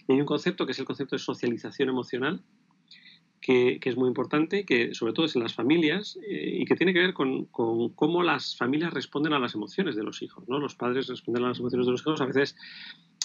Y 0.06 0.12
hay 0.12 0.20
un 0.20 0.26
concepto 0.26 0.66
que 0.66 0.72
es 0.72 0.78
el 0.78 0.84
concepto 0.84 1.16
de 1.16 1.20
socialización 1.20 1.88
emocional, 1.88 2.42
que, 3.40 3.78
es 3.82 3.96
muy 3.96 4.08
importante, 4.08 4.64
que 4.64 4.94
sobre 4.94 5.12
todo 5.12 5.26
es 5.26 5.36
en 5.36 5.42
las 5.42 5.54
familias 5.54 6.18
eh, 6.28 6.58
y 6.60 6.64
que 6.64 6.76
tiene 6.76 6.92
que 6.92 7.00
ver 7.00 7.14
con, 7.14 7.46
cómo 7.46 8.22
las 8.22 8.56
familias 8.56 8.92
responden 8.92 9.32
a 9.32 9.38
las 9.38 9.54
emociones 9.54 9.96
de 9.96 10.02
los 10.02 10.22
hijos. 10.22 10.48
¿no? 10.48 10.58
Los 10.58 10.74
padres 10.74 11.06
responden 11.06 11.44
a 11.44 11.48
las 11.48 11.58
emociones 11.58 11.86
de 11.86 11.92
los 11.92 12.00
hijos 12.00 12.20
a 12.20 12.26
veces 12.26 12.56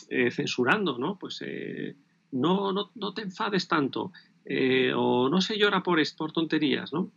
eh, 0.10 0.32
censurando, 0.32 0.98
¿no? 0.98 1.18
Pues 1.18 1.42
eh, 1.46 1.96
no, 2.32 2.72
no, 2.72 2.92
no, 2.96 3.14
te 3.14 3.22
enfades 3.22 3.68
tanto. 3.68 4.12
o 4.96 5.30
no 5.30 5.42
se 5.42 5.58
llora 5.58 5.82
por, 5.82 6.00
por 6.18 6.32
tonterías, 6.32 6.92
¿no? 6.92 7.12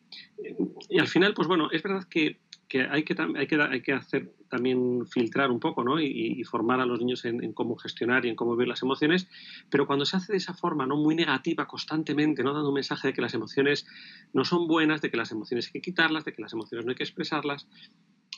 Y 0.88 0.98
al 0.98 1.08
final, 1.08 1.34
pues 1.34 1.48
bueno, 1.48 1.70
es 1.72 1.82
verdad 1.82 2.04
que 2.08 2.38
que 2.68 2.82
hay 2.82 3.04
que, 3.04 3.14
hay 3.37 3.46
que, 3.46 3.61
hay 3.61 3.82
que 3.82 3.92
hacer 3.92 4.32
también 4.49 5.06
filtrar 5.06 5.50
un 5.50 5.61
poco 5.61 5.85
¿no? 5.85 6.00
y, 6.00 6.42
formar 6.44 6.80
a 6.80 6.87
los 6.87 6.99
niños 6.99 7.25
en, 7.25 7.52
cómo 7.52 7.76
gestionar 7.76 8.25
y 8.25 8.28
en 8.28 8.37
cómo 8.37 8.56
ver 8.56 8.68
las 8.68 8.82
emociones, 8.82 9.28
pero 9.70 9.87
cuando 9.87 10.04
se 10.04 10.16
hace 10.16 10.32
de 10.32 10.38
esa 10.38 10.54
forma 10.54 10.87
no 10.87 10.96
muy 10.96 11.14
negativa 11.14 11.66
constantemente, 11.66 12.42
no 12.42 12.52
dando 12.52 12.68
un 12.68 12.75
mensaje 12.75 13.08
de 13.08 13.14
que 13.14 13.23
las 13.23 13.35
emociones 13.35 13.87
no 14.32 14.44
son 14.44 14.66
buenas, 14.66 15.00
de 15.00 15.11
que 15.11 15.16
las 15.16 15.32
emociones 15.32 15.66
hay 15.66 15.73
que 15.73 15.80
quitarlas, 15.80 16.25
de 16.25 16.32
que 16.32 16.42
las 16.42 16.52
emociones 16.52 16.85
no 16.85 16.90
hay 16.90 16.96
que 16.96 17.04
expresarlas, 17.04 17.68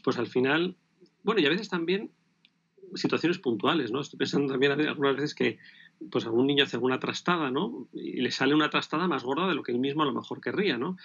pues 0.02 0.18
al 0.18 0.26
final, 0.26 0.76
bueno, 1.22 1.40
y 1.40 1.46
a 1.46 1.50
veces 1.50 1.68
también 1.68 2.10
situaciones 2.94 3.38
puntuales, 3.38 3.90
¿no? 3.90 4.00
Estoy 4.00 4.18
pensando 4.18 4.50
también 4.50 4.72
algunas 4.72 5.16
veces 5.16 5.34
que 5.34 5.58
pues 6.10 6.24
algún 6.24 6.46
niño 6.46 6.64
hace 6.64 6.76
alguna 6.76 6.98
trastada, 7.00 7.50
¿no? 7.50 7.88
Y 7.92 8.20
le 8.20 8.30
sale 8.30 8.54
una 8.54 8.70
trastada 8.70 9.08
más 9.08 9.24
gorda 9.24 9.48
de 9.48 9.54
lo 9.54 9.62
que 9.62 9.72
él 9.72 9.78
mismo 9.78 10.02
a 10.02 10.06
lo 10.06 10.14
mejor 10.14 10.40
querría, 10.40 10.78
¿no? 10.78 10.96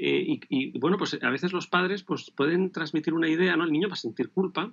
Eh, 0.00 0.38
y, 0.48 0.78
bueno, 0.78 0.96
pues 0.96 1.18
a 1.20 1.30
veces 1.30 1.52
los 1.52 1.66
padres 1.66 2.04
pues, 2.04 2.30
pueden 2.30 2.70
transmitir 2.70 3.14
una 3.14 3.28
idea, 3.28 3.56
¿no? 3.56 3.64
El 3.64 3.72
niño 3.72 3.88
va 3.88 3.94
a 3.94 3.96
sentir 3.96 4.30
culpa, 4.30 4.72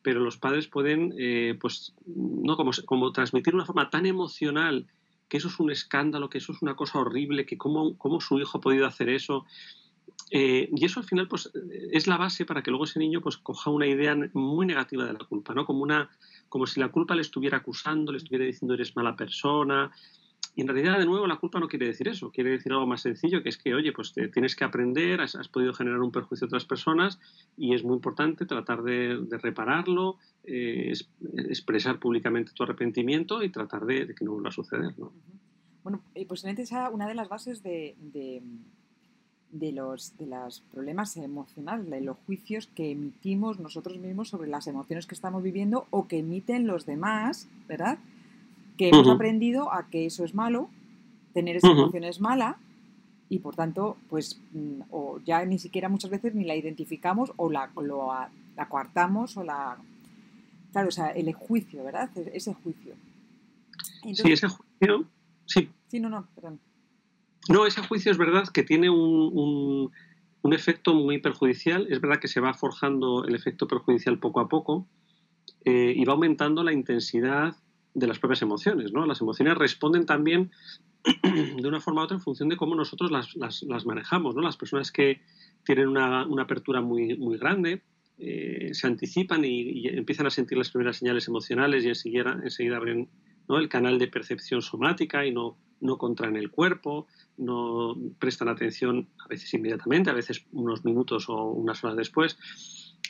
pero 0.00 0.20
los 0.20 0.36
padres 0.36 0.68
pueden, 0.68 1.12
eh, 1.18 1.58
pues, 1.60 1.94
no 2.06 2.56
como, 2.56 2.70
como 2.86 3.10
transmitir 3.12 3.54
una 3.54 3.64
forma 3.64 3.90
tan 3.90 4.06
emocional 4.06 4.86
que 5.28 5.38
eso 5.38 5.48
es 5.48 5.58
un 5.58 5.72
escándalo, 5.72 6.28
que 6.28 6.38
eso 6.38 6.52
es 6.52 6.62
una 6.62 6.76
cosa 6.76 7.00
horrible, 7.00 7.46
que 7.46 7.58
cómo, 7.58 7.98
cómo 7.98 8.20
su 8.20 8.38
hijo 8.38 8.58
ha 8.58 8.60
podido 8.60 8.86
hacer 8.86 9.08
eso. 9.08 9.44
Eh, 10.30 10.70
y 10.72 10.84
eso 10.84 11.00
al 11.00 11.06
final 11.06 11.26
pues, 11.26 11.50
es 11.90 12.06
la 12.06 12.16
base 12.16 12.44
para 12.44 12.62
que 12.62 12.70
luego 12.70 12.84
ese 12.84 13.00
niño 13.00 13.20
pues, 13.20 13.38
coja 13.38 13.70
una 13.70 13.88
idea 13.88 14.16
muy 14.34 14.66
negativa 14.66 15.04
de 15.04 15.14
la 15.14 15.18
culpa, 15.18 15.52
¿no? 15.54 15.66
Como, 15.66 15.82
una, 15.82 16.10
como 16.48 16.68
si 16.68 16.78
la 16.78 16.90
culpa 16.90 17.16
le 17.16 17.22
estuviera 17.22 17.56
acusando, 17.58 18.12
le 18.12 18.18
estuviera 18.18 18.44
diciendo 18.44 18.74
eres 18.74 18.94
mala 18.94 19.16
persona, 19.16 19.90
y 20.56 20.60
en 20.60 20.68
realidad, 20.68 20.98
de 20.98 21.06
nuevo, 21.06 21.26
la 21.26 21.36
culpa 21.36 21.58
no 21.58 21.66
quiere 21.66 21.86
decir 21.86 22.06
eso, 22.06 22.30
quiere 22.30 22.50
decir 22.50 22.72
algo 22.72 22.86
más 22.86 23.02
sencillo, 23.02 23.42
que 23.42 23.48
es 23.48 23.58
que, 23.58 23.74
oye, 23.74 23.92
pues 23.92 24.14
tienes 24.32 24.54
que 24.54 24.62
aprender, 24.62 25.20
has, 25.20 25.48
podido 25.48 25.72
generar 25.72 26.00
un 26.00 26.12
perjuicio 26.12 26.44
a 26.44 26.48
otras 26.48 26.64
personas 26.64 27.18
y 27.56 27.74
es 27.74 27.82
muy 27.82 27.96
importante 27.96 28.46
tratar 28.46 28.82
de, 28.84 29.18
repararlo, 29.42 30.16
eh, 30.44 30.92
expresar 31.48 31.98
públicamente 31.98 32.52
tu 32.54 32.62
arrepentimiento 32.62 33.42
y 33.42 33.50
tratar 33.50 33.84
de, 33.84 34.14
que 34.14 34.24
no 34.24 34.32
vuelva 34.32 34.50
a 34.50 34.52
suceder. 34.52 34.96
¿no? 34.96 35.12
Bueno, 35.82 36.00
posiblemente 36.28 36.62
esa 36.62 36.88
una 36.88 37.08
de 37.08 37.14
las 37.16 37.28
bases 37.28 37.64
de, 37.64 37.96
los 39.50 40.16
de 40.16 40.26
los 40.26 40.60
problemas 40.72 41.16
emocionales, 41.16 41.90
de 41.90 42.00
los 42.00 42.16
juicios 42.26 42.68
que 42.68 42.92
emitimos 42.92 43.58
nosotros 43.58 43.98
mismos 43.98 44.28
sobre 44.28 44.48
las 44.48 44.68
emociones 44.68 45.06
que 45.06 45.16
estamos 45.16 45.42
viviendo 45.42 45.88
o 45.90 46.06
que 46.06 46.18
emiten 46.18 46.68
los 46.68 46.86
demás, 46.86 47.48
¿verdad? 47.66 47.98
Que 48.76 48.88
hemos 48.88 49.08
aprendido 49.08 49.72
a 49.72 49.88
que 49.88 50.06
eso 50.06 50.24
es 50.24 50.34
malo 50.34 50.68
tener 51.32 51.56
esa 51.56 51.70
emoción 51.70 52.04
es 52.04 52.20
mala 52.20 52.58
y 53.28 53.38
por 53.40 53.56
tanto, 53.56 53.96
pues, 54.08 54.40
mm, 54.52 54.82
o 54.90 55.18
ya 55.24 55.44
ni 55.44 55.58
siquiera 55.58 55.88
muchas 55.88 56.10
veces 56.10 56.34
ni 56.34 56.44
la 56.44 56.54
identificamos 56.54 57.32
o 57.36 57.50
la, 57.50 57.70
lo, 57.76 58.12
la 58.56 58.68
coartamos 58.68 59.36
o 59.36 59.44
la... 59.44 59.76
Claro, 60.72 60.88
o 60.88 60.92
sea, 60.92 61.08
el 61.08 61.32
juicio, 61.32 61.84
¿verdad? 61.84 62.10
E-, 62.16 62.32
ese 62.34 62.54
juicio. 62.54 62.94
sí, 64.02 64.32
ese 64.32 64.48
juicio, 64.48 65.04
sí. 65.46 65.68
Sí, 65.88 66.00
no, 66.00 66.08
no, 66.08 66.26
perdón. 66.34 66.60
No, 67.48 67.66
ese 67.66 67.82
juicio 67.82 68.10
es 68.10 68.18
verdad 68.18 68.48
que 68.48 68.62
tiene 68.62 68.88
un, 68.88 69.90
un, 70.42 70.52
efecto 70.52 70.94
muy 70.94 71.18
perjudicial. 71.18 71.86
Es 71.90 72.00
verdad 72.00 72.20
que 72.20 72.28
se 72.28 72.40
va 72.40 72.54
forjando 72.54 73.24
el 73.24 73.34
efecto 73.34 73.66
perjudicial 73.68 74.18
poco 74.18 74.40
a 74.40 74.48
poco 74.48 74.86
eh, 75.64 75.92
y 75.94 76.04
va 76.04 76.14
aumentando 76.14 76.62
la 76.62 76.72
intensidad 76.72 77.56
de 77.94 78.06
las 78.06 78.18
propias 78.18 78.42
emociones. 78.42 78.92
¿no? 78.92 79.06
Las 79.06 79.20
emociones 79.20 79.56
responden 79.56 80.04
también 80.04 80.50
de 81.22 81.68
una 81.68 81.80
forma 81.80 82.02
u 82.02 82.04
otra 82.04 82.16
en 82.16 82.22
función 82.22 82.48
de 82.48 82.56
cómo 82.56 82.74
nosotros 82.74 83.10
las, 83.10 83.34
las, 83.36 83.86
manejamos. 83.86 84.34
¿no? 84.34 84.42
Las 84.42 84.56
personas 84.56 84.90
que 84.90 85.20
tienen 85.64 85.88
una, 85.88 86.26
una 86.26 86.42
apertura 86.42 86.80
muy, 86.80 87.16
muy 87.16 87.38
grande 87.38 87.82
eh, 88.18 88.70
se 88.72 88.86
anticipan 88.86 89.44
y, 89.44 89.88
empiezan 89.88 90.26
a 90.26 90.30
sentir 90.30 90.56
las 90.58 90.70
primeras 90.70 90.98
señales 90.98 91.26
emocionales 91.26 91.84
y 91.84 91.88
enseguida, 91.88 92.38
enseguida 92.42 92.76
abren 92.76 93.08
¿no? 93.48 93.58
el 93.58 93.68
canal 93.68 93.98
de 93.98 94.08
percepción 94.08 94.62
somática 94.62 95.26
y 95.26 95.32
no, 95.32 95.56
no 95.80 95.98
contraen 95.98 96.36
el 96.36 96.50
cuerpo, 96.50 97.06
no 97.36 97.96
prestan 98.18 98.48
atención 98.48 99.08
a 99.24 99.28
veces 99.28 99.52
inmediatamente, 99.54 100.10
a 100.10 100.14
veces 100.14 100.46
unos 100.52 100.84
minutos 100.84 101.28
o 101.28 101.44
unas 101.44 101.82
horas 101.82 101.96
después. 101.96 102.38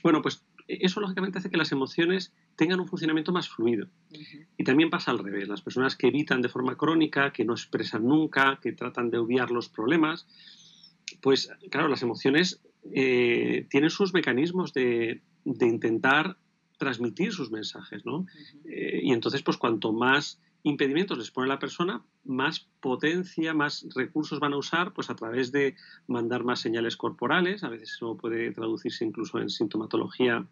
Bueno, 0.03 0.23
pues 0.23 0.43
eso 0.67 1.01
lógicamente 1.01 1.39
hace 1.39 1.51
que 1.51 1.57
las 1.57 1.73
emociones 1.73 2.33
tengan 2.57 2.81
un 2.81 2.89
funcionamiento 2.89 3.33
más 3.33 3.49
fluido. 3.49 3.89
Y 4.57 4.65
también 4.65 4.91
pasa 4.91 5.11
al 5.11 5.19
revés. 5.19 5.49
Las 5.49 5.63
personas 5.63 5.97
que 5.97 6.09
evitan 6.09 6.41
de 6.41 6.49
forma 6.49 6.77
crónica, 6.77 7.33
que 7.33 7.45
no 7.45 7.53
expresan 7.53 8.07
nunca, 8.07 8.59
que 8.63 8.73
tratan 8.73 9.11
de 9.11 9.19
obviar 9.19 9.51
los 9.51 9.69
problemas, 9.69 10.27
pues 11.21 11.51
claro, 11.71 11.89
las 11.89 12.03
emociones 12.03 12.63
eh, 12.93 13.67
tienen 13.71 13.91
sus 13.91 14.13
mecanismos 14.15 14.73
de, 14.73 15.23
intentar 15.45 16.39
transmitir 16.79 17.33
sus 17.33 17.51
mensajes, 17.51 18.05
¿no? 18.07 18.27
Eh, 18.65 19.01
y 19.03 19.13
entonces, 19.13 19.43
pues 19.43 19.59
cuanto 19.59 19.93
más 19.93 20.41
impedimentos 20.65 21.19
les 21.19 21.31
pone 21.31 21.47
la 21.47 21.59
persona, 21.59 22.03
más 22.25 22.67
potencia, 22.81 23.53
más 23.53 23.87
recursos 23.95 24.41
van 24.41 24.55
a 24.55 24.57
usar, 24.57 24.95
pues 24.95 25.11
a 25.11 25.15
través 25.15 25.53
de 25.53 25.77
mandar 26.07 26.43
más 26.43 26.61
señales 26.61 26.97
corporales, 26.97 27.63
a 27.63 27.69
veces 27.69 27.93
eso 27.93 28.17
puede 28.17 28.51
traducirse 28.51 29.05
incluso 29.05 29.39
en 29.39 29.51
sintomatología 29.51 30.47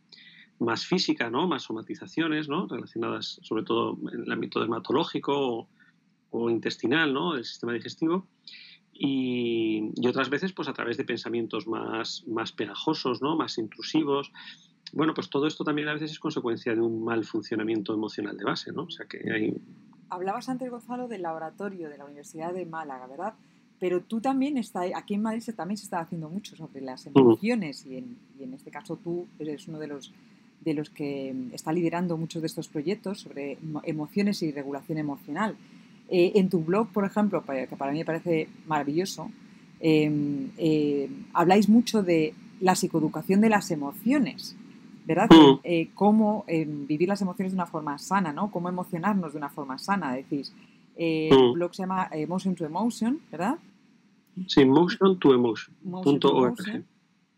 más 0.58 0.86
física, 0.86 1.30
¿no? 1.30 1.48
Más 1.48 1.62
somatizaciones, 1.62 2.46
¿no? 2.48 2.68
Relacionadas 2.68 3.40
sobre 3.42 3.64
todo 3.64 3.98
en 4.12 4.24
el 4.24 4.30
ámbito 4.30 4.60
dermatológico 4.60 5.66
o, 6.30 6.50
intestinal, 6.50 7.12
¿no? 7.12 7.34
Del 7.34 7.44
sistema 7.44 7.72
digestivo. 7.72 8.26
Y, 8.92 9.90
otras 10.06 10.28
veces, 10.28 10.52
pues 10.52 10.68
a 10.68 10.74
través 10.74 10.98
de 10.98 11.04
pensamientos 11.04 11.66
más, 11.66 12.24
más 12.28 12.52
pegajosos, 12.52 13.22
¿no? 13.22 13.34
Más 13.34 13.56
intrusivos. 13.56 14.30
Bueno, 14.92 15.14
pues 15.14 15.30
todo 15.30 15.46
esto 15.46 15.64
también 15.64 15.88
a 15.88 15.94
veces 15.94 16.10
es 16.10 16.18
consecuencia 16.18 16.74
de 16.74 16.82
un 16.82 17.02
mal 17.02 17.24
funcionamiento 17.24 17.94
emocional 17.94 18.36
de 18.36 18.44
base, 18.44 18.72
¿no? 18.72 18.82
O 18.82 18.90
sea 18.90 19.06
que 19.06 19.18
hay 19.32 19.54
hablabas 20.12 20.48
antes, 20.48 20.70
Gonzalo, 20.70 21.08
del 21.08 21.22
laboratorio 21.22 21.88
de 21.88 21.96
la 21.96 22.04
Universidad 22.04 22.52
de 22.52 22.66
Málaga, 22.66 23.06
¿verdad? 23.06 23.34
Pero 23.80 24.02
tú 24.02 24.20
también 24.20 24.58
estás, 24.58 24.86
aquí 24.94 25.14
en 25.14 25.22
Madrid 25.22 25.42
también 25.56 25.78
se 25.78 25.84
está 25.84 26.00
haciendo 26.00 26.28
mucho 26.28 26.54
sobre 26.54 26.82
las 26.82 27.06
emociones 27.06 27.84
y 27.86 27.96
en, 27.96 28.54
este 28.54 28.70
caso 28.70 28.96
tú 28.96 29.26
eres 29.38 29.66
uno 29.66 29.78
de 29.78 29.88
los, 29.88 30.12
de 30.60 30.74
los 30.74 30.90
que 30.90 31.34
está 31.52 31.72
liderando 31.72 32.16
muchos 32.16 32.42
de 32.42 32.46
estos 32.46 32.68
proyectos 32.68 33.20
sobre 33.20 33.58
emociones 33.84 34.42
y 34.42 34.52
regulación 34.52 34.98
emocional. 34.98 35.56
Eh, 36.08 36.32
en 36.36 36.48
tu 36.48 36.60
blog, 36.60 36.88
por 36.92 37.04
ejemplo, 37.04 37.42
que 37.44 37.66
para 37.76 37.90
mí 37.90 37.98
me 37.98 38.04
parece 38.04 38.48
maravilloso, 38.66 39.30
em, 39.80 40.50
eh, 40.58 41.08
habláis 41.32 41.68
mucho 41.68 42.02
de 42.02 42.34
la 42.60 42.76
psicoeducación 42.76 43.40
de 43.40 43.48
las 43.48 43.70
emociones. 43.70 44.54
¿Verdad? 45.04 45.28
Mm. 45.30 45.60
Eh, 45.64 45.90
cómo 45.94 46.44
eh, 46.46 46.64
vivir 46.66 47.08
las 47.08 47.22
emociones 47.22 47.52
de 47.52 47.56
una 47.56 47.66
forma 47.66 47.98
sana, 47.98 48.32
¿no? 48.32 48.50
Cómo 48.50 48.68
emocionarnos 48.68 49.32
de 49.32 49.38
una 49.38 49.48
forma 49.48 49.78
sana, 49.78 50.14
decís. 50.14 50.52
Eh, 50.96 51.30
mm. 51.32 51.34
El 51.34 51.52
blog 51.52 51.74
se 51.74 51.82
llama 51.82 52.08
Emotion 52.12 52.54
to 52.54 52.64
Emotion, 52.64 53.20
¿verdad? 53.30 53.58
Sí, 54.46 54.64
Motion 54.64 55.18
to 55.18 55.34
Emotion. 55.34 55.74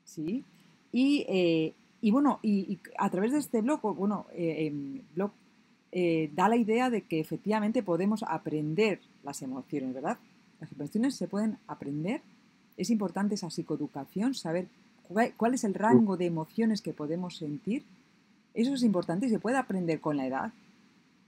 Sí. 0.05 0.45
Y, 0.93 2.11
bueno, 2.11 2.39
y, 2.43 2.79
a 2.99 3.11
través 3.11 3.33
de 3.33 3.39
este 3.39 3.63
blog, 3.63 3.81
bueno, 3.97 4.27
em, 4.33 5.01
blog 5.15 5.33
da 6.33 6.49
la 6.49 6.57
idea 6.57 6.91
de 6.91 7.03
que 7.03 7.21
efectivamente 7.21 7.83
podemos 7.83 8.23
aprender 8.25 9.01
las 9.23 9.43
emociones, 9.43 9.95
¿verdad? 9.95 10.19
Las 10.61 10.71
emociones 10.73 11.17
se 11.17 11.27
pueden 11.27 11.59
aprender. 11.67 12.21
Es 12.77 12.91
importante 12.91 13.35
esa 13.35 13.51
psicoeducación, 13.51 14.35
saber 14.35 14.69
cuál 15.37 15.55
es 15.55 15.65
el 15.65 15.75
rango 15.75 16.17
de 16.17 16.27
emociones 16.27 16.83
que 16.83 16.93
podemos 16.93 17.37
sentir. 17.37 17.85
Eso 18.55 18.75
es 18.75 18.83
importante 18.83 19.27
y 19.27 19.31
se 19.31 19.39
puede 19.39 19.57
aprender 19.57 20.01
con 20.01 20.17
la 20.17 20.27
edad 20.27 20.53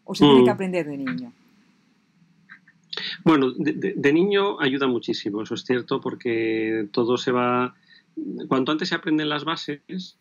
o 0.04 0.14
se 0.14 0.24
tiene 0.24 0.44
que 0.44 0.50
mm. 0.50 0.54
aprender 0.54 0.86
de 0.86 0.98
niño. 0.98 1.32
Bueno, 3.24 3.50
de, 3.52 4.12
niño 4.12 4.60
ayuda 4.60 4.86
muchísimo, 4.86 5.42
eso 5.42 5.54
es 5.54 5.64
cierto, 5.64 6.00
porque 6.00 6.88
todo 6.92 7.16
se 7.16 7.32
va. 7.32 7.74
Cuanto 8.48 8.72
antes 8.72 8.88
se 8.88 8.94
aprenden 8.94 9.28
las 9.28 9.44
bases, 9.44 10.16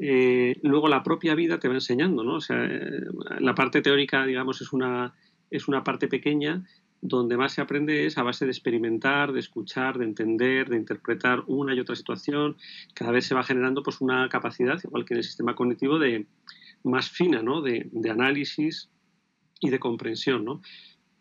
eh, 0.00 0.56
luego 0.62 0.88
la 0.88 1.02
propia 1.02 1.34
vida 1.34 1.58
te 1.58 1.68
va 1.68 1.74
enseñando, 1.74 2.22
¿no? 2.22 2.34
O 2.34 2.40
sea, 2.40 2.64
eh, 2.64 3.06
la 3.40 3.54
parte 3.54 3.82
teórica, 3.82 4.24
digamos, 4.24 4.60
es 4.60 4.72
una, 4.72 5.14
es 5.50 5.66
una 5.66 5.82
parte 5.82 6.06
pequeña 6.06 6.64
donde 7.02 7.36
más 7.36 7.52
se 7.52 7.60
aprende 7.60 8.06
es 8.06 8.16
a 8.16 8.22
base 8.22 8.44
de 8.44 8.52
experimentar, 8.52 9.32
de 9.32 9.40
escuchar, 9.40 9.98
de 9.98 10.04
entender, 10.04 10.68
de 10.68 10.76
interpretar 10.76 11.42
una 11.48 11.74
y 11.74 11.80
otra 11.80 11.96
situación. 11.96 12.56
Cada 12.94 13.10
vez 13.10 13.26
se 13.26 13.34
va 13.34 13.42
generando 13.42 13.82
pues, 13.82 14.00
una 14.00 14.28
capacidad, 14.28 14.80
igual 14.82 15.04
que 15.04 15.14
en 15.14 15.18
el 15.18 15.24
sistema 15.24 15.56
cognitivo, 15.56 15.98
de 15.98 16.26
más 16.84 17.10
fina, 17.10 17.42
¿no? 17.42 17.60
de, 17.60 17.90
análisis 18.08 18.88
y 19.60 19.70
de 19.70 19.80
comprensión. 19.80 20.44
¿no? 20.44 20.62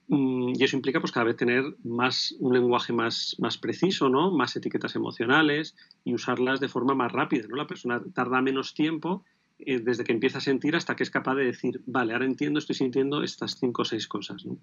Mm, 0.07 0.53
y 0.55 0.63
eso 0.63 0.75
implica 0.75 0.99
pues, 0.99 1.11
cada 1.11 1.25
vez 1.25 1.35
tener 1.35 1.63
más, 1.83 2.35
un 2.39 2.53
lenguaje 2.53 2.93
más, 2.93 3.35
más 3.39 3.57
preciso, 3.57 4.07
¿no? 4.07 4.29
más 4.29 4.55
etiquetas 4.55 4.95
emocionales 4.95 5.75
y 6.05 6.13
usarlas 6.13 6.59
de 6.59 6.69
forma 6.69 6.93
más 6.93 7.11
rápida. 7.11 7.47
¿no? 7.49 7.55
La 7.55 7.65
persona 7.65 8.03
tarda 8.13 8.39
menos 8.43 8.75
tiempo 8.75 9.25
eh, 9.57 9.79
desde 9.79 10.03
que 10.03 10.11
empieza 10.11 10.37
a 10.37 10.41
sentir 10.41 10.75
hasta 10.75 10.95
que 10.95 11.01
es 11.01 11.09
capaz 11.09 11.33
de 11.33 11.45
decir, 11.45 11.81
vale, 11.87 12.13
ahora 12.13 12.25
entiendo, 12.25 12.59
estoy 12.59 12.75
sintiendo 12.75 13.23
estas 13.23 13.57
cinco 13.59 13.81
o 13.81 13.85
seis 13.85 14.07
cosas. 14.07 14.45
¿no? 14.45 14.59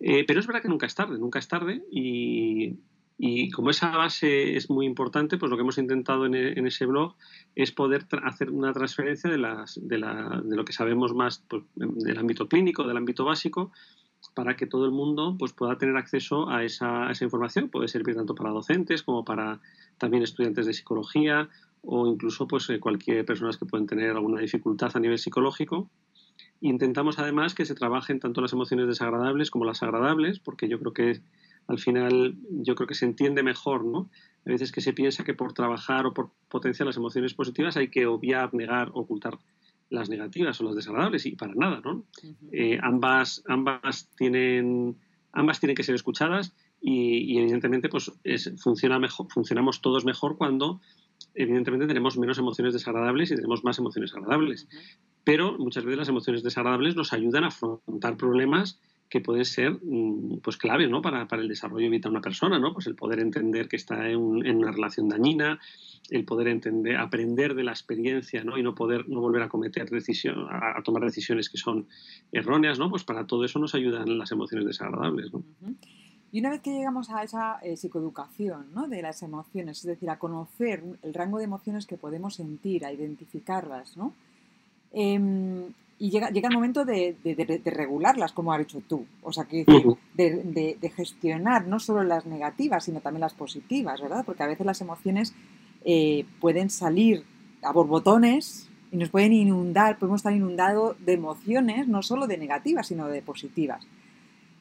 Eh, 0.00 0.24
pero 0.26 0.40
es 0.40 0.46
verdad 0.46 0.62
que 0.62 0.68
nunca 0.68 0.86
es 0.86 0.94
tarde, 0.94 1.18
nunca 1.18 1.38
es 1.38 1.46
tarde 1.46 1.84
y, 1.90 2.78
como 3.52 3.68
esa 3.68 3.90
base 3.90 4.56
es 4.56 4.70
muy 4.70 4.86
importante, 4.86 5.36
pues 5.36 5.50
lo 5.50 5.56
que 5.56 5.60
hemos 5.60 5.76
intentado 5.76 6.24
en, 6.24 6.34
e, 6.34 6.54
ese 6.66 6.86
blog 6.86 7.16
es 7.54 7.70
poder 7.70 8.06
hacer 8.22 8.50
una 8.50 8.72
transferencia 8.72 9.28
de, 9.30 9.36
las, 9.36 9.78
de, 9.82 9.98
lo 9.98 10.64
que 10.64 10.72
sabemos 10.72 11.12
más 11.14 11.44
pues, 11.46 11.64
del 11.74 12.16
ámbito 12.16 12.48
clínico, 12.48 12.84
del 12.84 12.96
ámbito 12.96 13.26
básico, 13.26 13.72
para 14.34 14.56
que 14.56 14.66
todo 14.66 14.86
el 14.86 14.90
mundo 14.90 15.36
pues, 15.38 15.52
pueda 15.52 15.76
tener 15.76 15.96
acceso 15.96 16.48
a 16.48 16.64
esa, 16.64 17.10
información. 17.20 17.68
Puede 17.68 17.88
servir 17.88 18.16
tanto 18.16 18.34
para 18.34 18.50
docentes 18.50 19.02
como 19.02 19.22
para 19.22 19.60
también 19.98 20.22
estudiantes 20.22 20.64
de 20.64 20.72
psicología 20.72 21.50
o 21.82 22.06
incluso 22.06 22.48
pues, 22.48 22.70
eh, 22.70 22.80
cualquier 22.80 23.26
persona 23.26 23.50
que 23.58 23.66
pueden 23.66 23.86
tener 23.86 24.10
alguna 24.10 24.40
dificultad 24.40 24.92
a 24.94 25.00
nivel 25.00 25.18
psicológico 25.18 25.90
Intentamos 26.60 27.18
además 27.18 27.54
que 27.54 27.64
se 27.64 27.74
trabajen 27.74 28.20
tanto 28.20 28.40
las 28.40 28.52
emociones 28.52 28.86
desagradables 28.86 29.50
como 29.50 29.64
las 29.64 29.82
agradables, 29.82 30.38
porque 30.38 30.68
yo 30.68 30.78
creo 30.78 30.92
que 30.92 31.20
al 31.66 31.78
final 31.78 32.36
yo 32.50 32.74
creo 32.74 32.86
que 32.86 32.94
se 32.94 33.06
entiende 33.06 33.42
mejor, 33.42 33.84
¿no? 33.84 34.10
A 34.46 34.50
veces 34.50 34.72
que 34.72 34.80
se 34.80 34.92
piensa 34.92 35.24
que 35.24 35.34
por 35.34 35.52
trabajar 35.52 36.06
o 36.06 36.12
por 36.12 36.30
potenciar 36.48 36.86
las 36.86 36.96
emociones 36.96 37.32
positivas 37.32 37.76
hay 37.76 37.88
que 37.88 38.06
obviar, 38.06 38.52
negar, 38.52 38.90
ocultar 38.92 39.38
las 39.88 40.08
negativas 40.08 40.60
o 40.60 40.64
las 40.64 40.76
desagradables 40.76 41.26
y 41.26 41.36
para 41.36 41.54
nada, 41.54 41.80
¿no? 41.82 42.04
Eh, 42.52 42.78
ambas, 42.82 43.42
ambas, 43.48 44.08
tienen, 44.16 44.96
ambas 45.32 45.60
tienen 45.60 45.76
que 45.76 45.82
ser 45.82 45.94
escuchadas 45.94 46.54
y, 46.80 47.38
evidentemente 47.38 47.88
pues 47.88 48.12
funciona 48.58 48.98
mejor, 48.98 49.26
funcionamos 49.30 49.80
todos 49.80 50.04
mejor 50.04 50.36
cuando 50.36 50.80
evidentemente 51.34 51.86
tenemos 51.86 52.16
menos 52.18 52.38
emociones 52.38 52.72
desagradables 52.72 53.30
y 53.30 53.36
tenemos 53.36 53.64
más 53.64 53.78
emociones 53.78 54.14
agradables 54.14 54.66
pero 55.24 55.58
muchas 55.58 55.84
veces 55.84 55.98
las 55.98 56.08
emociones 56.08 56.42
desagradables 56.42 56.96
nos 56.96 57.12
ayudan 57.12 57.44
a 57.44 57.48
afrontar 57.48 58.16
problemas 58.16 58.80
que 59.10 59.20
pueden 59.20 59.44
ser 59.44 59.72
mm, 59.82 60.38
pues 60.38 60.56
clave 60.56 60.86
¿no? 60.86 61.02
para, 61.02 61.26
el 61.32 61.48
desarrollo 61.48 61.90
vital 61.90 62.12
de 62.12 62.16
una 62.16 62.22
persona, 62.22 62.58
¿no? 62.60 62.72
Pues 62.72 62.86
el 62.86 62.94
poder 62.94 63.18
entender 63.18 63.68
que 63.68 63.76
está 63.76 64.08
en, 64.08 64.16
una 64.18 64.70
relación 64.70 65.08
dañina, 65.08 65.58
el 66.10 66.24
poder 66.24 66.46
entender, 66.46 66.96
aprender 66.96 67.54
de 67.54 67.64
la 67.64 67.72
experiencia, 67.72 68.44
¿no? 68.44 68.56
Y 68.56 68.62
no 68.62 68.74
poder, 68.74 69.08
no 69.08 69.20
volver 69.20 69.42
a 69.42 69.48
cometer 69.48 69.90
decisión, 69.90 70.46
a, 70.48 70.80
tomar 70.84 71.02
decisiones 71.02 71.50
que 71.50 71.58
son 71.58 71.88
erróneas, 72.30 72.78
¿no? 72.78 72.88
Pues 72.88 73.02
para 73.02 73.26
todo 73.26 73.44
eso 73.44 73.58
nos 73.58 73.74
ayudan 73.74 74.16
las 74.16 74.30
emociones 74.30 74.66
desagradables, 74.66 75.32
¿no? 75.32 75.42
Y 76.32 76.38
una 76.38 76.50
vez 76.50 76.60
que 76.60 76.70
llegamos 76.70 77.10
a 77.10 77.24
esa 77.24 77.58
eh, 77.60 77.76
psicoeducación 77.76 78.72
¿no? 78.72 78.86
de 78.86 79.02
las 79.02 79.20
emociones, 79.24 79.78
es 79.78 79.86
decir, 79.86 80.08
a 80.10 80.20
conocer 80.20 80.84
el 81.02 81.12
rango 81.12 81.38
de 81.38 81.44
emociones 81.44 81.86
que 81.86 81.96
podemos 81.96 82.36
sentir, 82.36 82.84
a 82.84 82.92
identificarlas, 82.92 83.96
¿no? 83.96 84.14
Em, 84.92 85.64
y 85.98 86.10
llega, 86.10 86.30
llega 86.30 86.48
el 86.48 86.54
momento 86.54 86.84
de, 86.86 87.14
regularlas, 87.66 88.32
como 88.32 88.52
has 88.52 88.60
dicho 88.60 88.82
tú. 88.88 89.04
O 89.22 89.32
sea, 89.32 89.44
que 89.44 89.66
de, 90.14 90.92
gestionar 90.96 91.66
no 91.66 91.78
solo 91.78 92.02
las 92.02 92.24
negativas, 92.24 92.84
sino 92.84 93.00
también 93.00 93.20
las 93.20 93.34
positivas, 93.34 94.00
¿verdad? 94.00 94.24
Porque 94.24 94.42
a 94.42 94.46
veces 94.46 94.64
las 94.64 94.80
emociones 94.80 95.34
eh, 95.84 96.24
pueden 96.40 96.70
salir 96.70 97.24
a 97.62 97.72
borbotones 97.72 98.70
y 98.90 98.96
nos 98.96 99.10
pueden 99.10 99.34
inundar, 99.34 99.98
podemos 99.98 100.20
estar 100.20 100.32
inundados 100.32 100.96
de 101.04 101.12
emociones, 101.12 101.86
no 101.86 102.02
solo 102.02 102.26
de 102.26 102.38
negativas, 102.38 102.86
sino 102.88 103.06
de 103.06 103.20
positivas. 103.20 103.86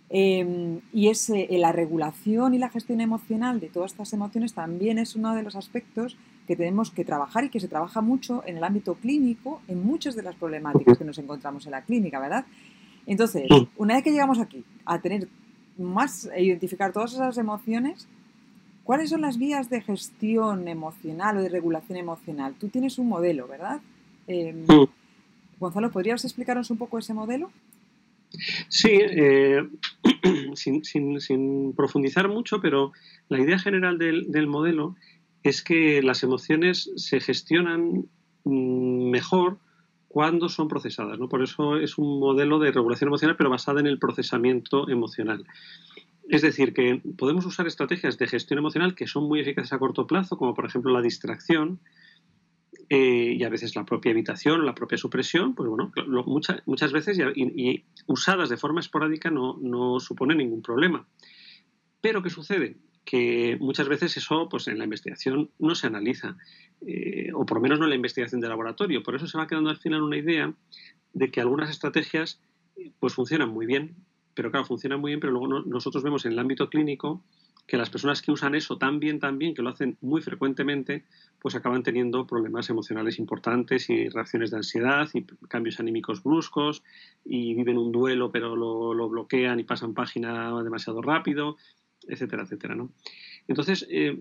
Em, 0.10 0.82
y 0.92 1.08
ese, 1.08 1.48
la 1.52 1.72
regulación 1.72 2.54
y 2.54 2.58
la 2.58 2.70
gestión 2.70 3.00
emocional 3.00 3.60
de 3.60 3.70
todas 3.70 3.92
estas 3.92 4.12
emociones 4.12 4.54
también 4.54 4.98
es 4.98 5.16
uno 5.16 5.36
de 5.36 5.44
los 5.44 5.56
aspectos 5.56 6.18
que 6.50 6.56
tenemos 6.56 6.90
que 6.90 7.06
trabajar 7.06 7.44
y 7.44 7.50
que 7.50 7.60
se 7.60 7.68
trabaja 7.68 8.02
mucho 8.02 8.42
en 8.44 8.58
el 8.58 8.64
ámbito 8.64 8.96
clínico, 8.96 9.62
en 9.68 9.86
muchas 9.86 10.16
de 10.16 10.24
las 10.24 10.34
problemáticas 10.34 10.98
que 10.98 11.04
nos 11.04 11.20
encontramos 11.20 11.64
en 11.68 11.74
la 11.74 11.84
clínica, 11.84 12.20
¿verdad? 12.20 12.44
Entonces, 13.06 13.48
una 13.78 13.94
vez 13.94 14.04
que 14.04 14.10
llegamos 14.10 14.40
aquí 14.40 14.64
a 14.84 15.00
tener 15.00 15.28
más, 15.78 16.26
a 16.26 16.40
identificar 16.40 16.92
todas 16.92 17.14
esas 17.14 17.38
emociones, 17.38 18.08
¿cuáles 18.84 19.12
son 19.12 19.22
las 19.22 19.38
vías 19.38 19.70
de 19.70 19.80
gestión 19.82 20.68
emocional 20.68 21.38
o 21.38 21.42
de 21.44 21.50
regulación 21.50 22.00
emocional? 22.00 22.56
Tú 22.60 22.70
tienes 22.70 22.98
un 22.98 23.10
modelo, 23.10 23.48
¿verdad? 23.48 23.80
Em, 24.26 24.66
Gonzalo, 25.60 25.92
¿podrías 25.92 26.26
explicarnos 26.26 26.72
un 26.72 26.78
poco 26.78 26.98
ese 26.98 27.14
modelo? 27.14 27.52
Sí, 28.70 28.90
eh, 28.92 29.70
sin, 30.56 31.74
profundizar 31.74 32.28
mucho, 32.28 32.60
pero 32.60 32.92
la 33.28 33.40
idea 33.40 33.60
general 33.60 34.00
del, 34.00 34.48
modelo 34.48 34.96
es 35.44 35.64
que 35.64 36.02
las 36.02 36.24
emociones 36.24 36.92
se 36.96 37.20
gestionan 37.20 38.06
mm, 38.44 39.10
mejor 39.10 39.60
cuando 40.08 40.50
son 40.50 40.68
procesadas. 40.68 41.20
¿no? 41.20 41.30
Por 41.30 41.44
eso 41.44 41.78
es 41.78 41.98
un 41.98 42.20
modelo 42.20 42.60
de 42.60 42.72
regulación 42.72 43.10
emocional, 43.10 43.38
pero 43.38 43.50
basada 43.50 43.80
en 43.80 43.88
el 43.88 44.00
procesamiento 44.00 44.90
emocional. 44.90 45.46
Es 46.28 46.42
decir, 46.42 46.74
que 46.74 47.02
podemos 47.18 47.46
usar 47.46 47.68
estrategias 47.68 48.18
de 48.18 48.28
gestión 48.28 48.60
emocional 48.60 48.96
que 48.96 49.08
son 49.08 49.28
muy 49.28 49.40
eficaces 49.40 49.74
a 49.74 49.80
corto 49.80 50.06
plazo, 50.06 50.38
como 50.38 50.54
por 50.54 50.66
ejemplo 50.66 50.92
la 50.92 51.02
distracción, 51.02 51.80
eh, 52.92 53.36
y 53.38 53.44
a 53.44 53.50
veces 53.50 53.76
la 53.76 53.86
propia 53.86 54.12
evitación, 54.12 54.66
la 54.66 54.74
propia 54.74 54.98
supresión, 54.98 55.54
pues 55.54 55.70
bueno, 55.70 55.92
muchas 56.26 56.92
veces 56.92 57.20
y, 57.36 57.86
usadas 58.08 58.50
de 58.50 58.58
forma 58.58 58.80
esporádica 58.80 59.30
no, 59.30 59.58
no 59.62 60.00
supone 60.00 60.34
ningún 60.34 60.64
problema. 60.64 61.08
Pero 62.02 62.24
¿qué 62.24 62.32
sucede? 62.32 62.78
Que 63.10 63.58
muchas 63.60 63.88
veces 63.88 64.16
eso 64.18 64.48
pues 64.50 64.68
en 64.68 64.78
la 64.78 64.84
investigación 64.84 65.50
no 65.58 65.74
se 65.74 65.88
analiza, 65.88 66.38
eh, 66.86 67.32
o 67.34 67.44
por 67.44 67.58
lo 67.58 67.62
menos 67.62 67.80
no 67.80 67.86
en 67.86 67.90
la 67.90 67.96
investigación 67.96 68.40
de 68.40 68.48
laboratorio. 68.48 69.02
Por 69.02 69.16
eso 69.16 69.26
se 69.26 69.36
va 69.36 69.48
quedando 69.48 69.72
al 69.72 69.78
final 69.78 70.04
una 70.04 70.18
idea 70.18 70.54
de 71.14 71.32
que 71.32 71.42
algunas 71.42 71.72
estrategias 71.72 72.40
pues 73.00 73.16
funcionan 73.16 73.50
muy 73.50 73.66
bien, 73.66 73.96
pero 74.36 74.52
claro, 74.52 74.68
funcionan 74.68 75.02
muy 75.02 75.10
bien, 75.10 75.20
pero 75.20 75.34
luego 75.34 75.48
nosotros 75.48 76.04
vemos 76.04 76.24
en 76.28 76.34
el 76.34 76.40
ámbito 76.40 76.70
clínico 76.70 77.24
que 77.66 77.78
las 77.78 77.90
personas 77.90 78.22
que 78.22 78.32
usan 78.32 78.54
eso 78.54 78.78
tan 78.78 79.00
bien, 79.00 79.20
tan 79.20 79.40
bien, 79.40 79.56
que 79.56 79.64
lo 79.64 79.70
hacen 79.70 79.98
muy 80.02 80.22
frecuentemente, 80.22 81.06
pues 81.42 81.56
acaban 81.56 81.82
teniendo 81.82 82.28
problemas 82.28 82.70
emocionales 82.70 83.18
importantes 83.18 83.90
y 83.90 84.08
reacciones 84.10 84.52
de 84.52 84.58
ansiedad 84.58 85.10
y 85.16 85.24
cambios 85.48 85.80
anímicos 85.80 86.22
bruscos 86.22 86.84
y 87.26 87.56
viven 87.56 87.80
un 87.80 87.92
duelo 87.92 88.32
pero 88.32 88.56
lo, 88.56 88.94
lo 88.94 89.10
bloquean 89.10 89.60
y 89.60 89.64
pasan 89.64 89.96
página 89.96 90.62
demasiado 90.62 91.02
rápido, 91.02 91.58
etcétera, 92.10 92.44
etcétera, 92.44 92.76
¿no? 92.76 92.92
Entonces, 93.48 93.88
eh, 93.90 94.16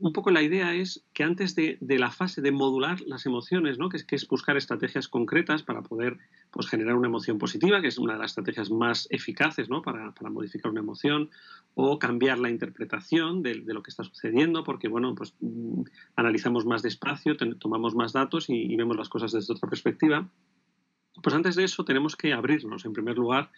un 0.00 0.12
poco 0.12 0.30
la 0.32 0.42
idea 0.42 0.74
es 0.74 1.04
que 1.12 1.22
antes 1.22 1.54
de, 1.54 1.78
la 1.80 2.10
fase 2.10 2.42
de 2.42 2.50
modular 2.50 3.00
las 3.02 3.26
emociones, 3.26 3.78
¿no? 3.78 3.88
que, 3.88 3.96
es, 3.98 4.04
que 4.04 4.16
es 4.16 4.26
buscar 4.26 4.56
estrategias 4.56 5.06
concretas 5.06 5.62
para 5.62 5.82
poder 5.82 6.18
pues, 6.50 6.66
generar 6.68 6.96
una 6.96 7.06
emoción 7.06 7.38
positiva, 7.38 7.80
que 7.80 7.86
es 7.86 7.98
una 7.98 8.14
de 8.14 8.18
las 8.18 8.32
estrategias 8.32 8.70
más 8.72 9.06
eficaces 9.10 9.68
¿no? 9.68 9.82
para, 9.82 10.12
modificar 10.30 10.72
una 10.72 10.80
emoción, 10.80 11.30
o 11.74 12.00
cambiar 12.00 12.40
la 12.40 12.50
interpretación 12.50 13.42
de, 13.42 13.54
lo 13.54 13.84
que 13.84 13.90
está 13.90 14.02
sucediendo, 14.02 14.64
porque 14.64 14.88
bueno, 14.88 15.14
pues, 15.14 15.34
mm, 15.38 15.82
analizamos 16.16 16.66
más 16.66 16.82
despacio, 16.82 17.36
tomamos 17.36 17.94
más 17.94 18.12
datos 18.12 18.46
y 18.48 18.74
vemos 18.74 18.96
las 18.96 19.08
cosas 19.08 19.30
desde 19.30 19.52
otra 19.52 19.68
perspectiva. 19.68 20.28
Pues 21.22 21.36
antes 21.36 21.54
de 21.54 21.64
eso 21.64 21.84
tenemos 21.84 22.16
que 22.16 22.32
abrirnos, 22.32 22.84
en 22.84 22.92
primer 22.92 23.16
lugar, 23.16 23.52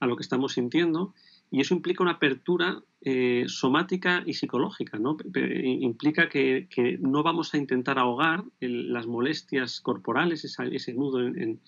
a 0.00 0.06
lo 0.06 0.16
que 0.16 0.22
estamos 0.22 0.52
sintiendo 0.52 1.14
y 1.50 1.60
eso 1.60 1.74
implica 1.74 2.02
una 2.02 2.12
apertura 2.12 2.82
eh, 3.00 3.44
somática 3.46 4.22
y 4.26 4.34
psicológica, 4.34 4.98
¿no? 4.98 5.16
Implica 5.34 6.28
que, 6.28 6.68
no 7.00 7.22
vamos 7.22 7.54
a 7.54 7.58
intentar 7.58 7.98
ahogar 7.98 8.44
las 8.60 9.06
molestias 9.06 9.80
corporales, 9.80 10.44
ese 10.44 10.94
nudo 10.94 11.20
en, 11.20 11.60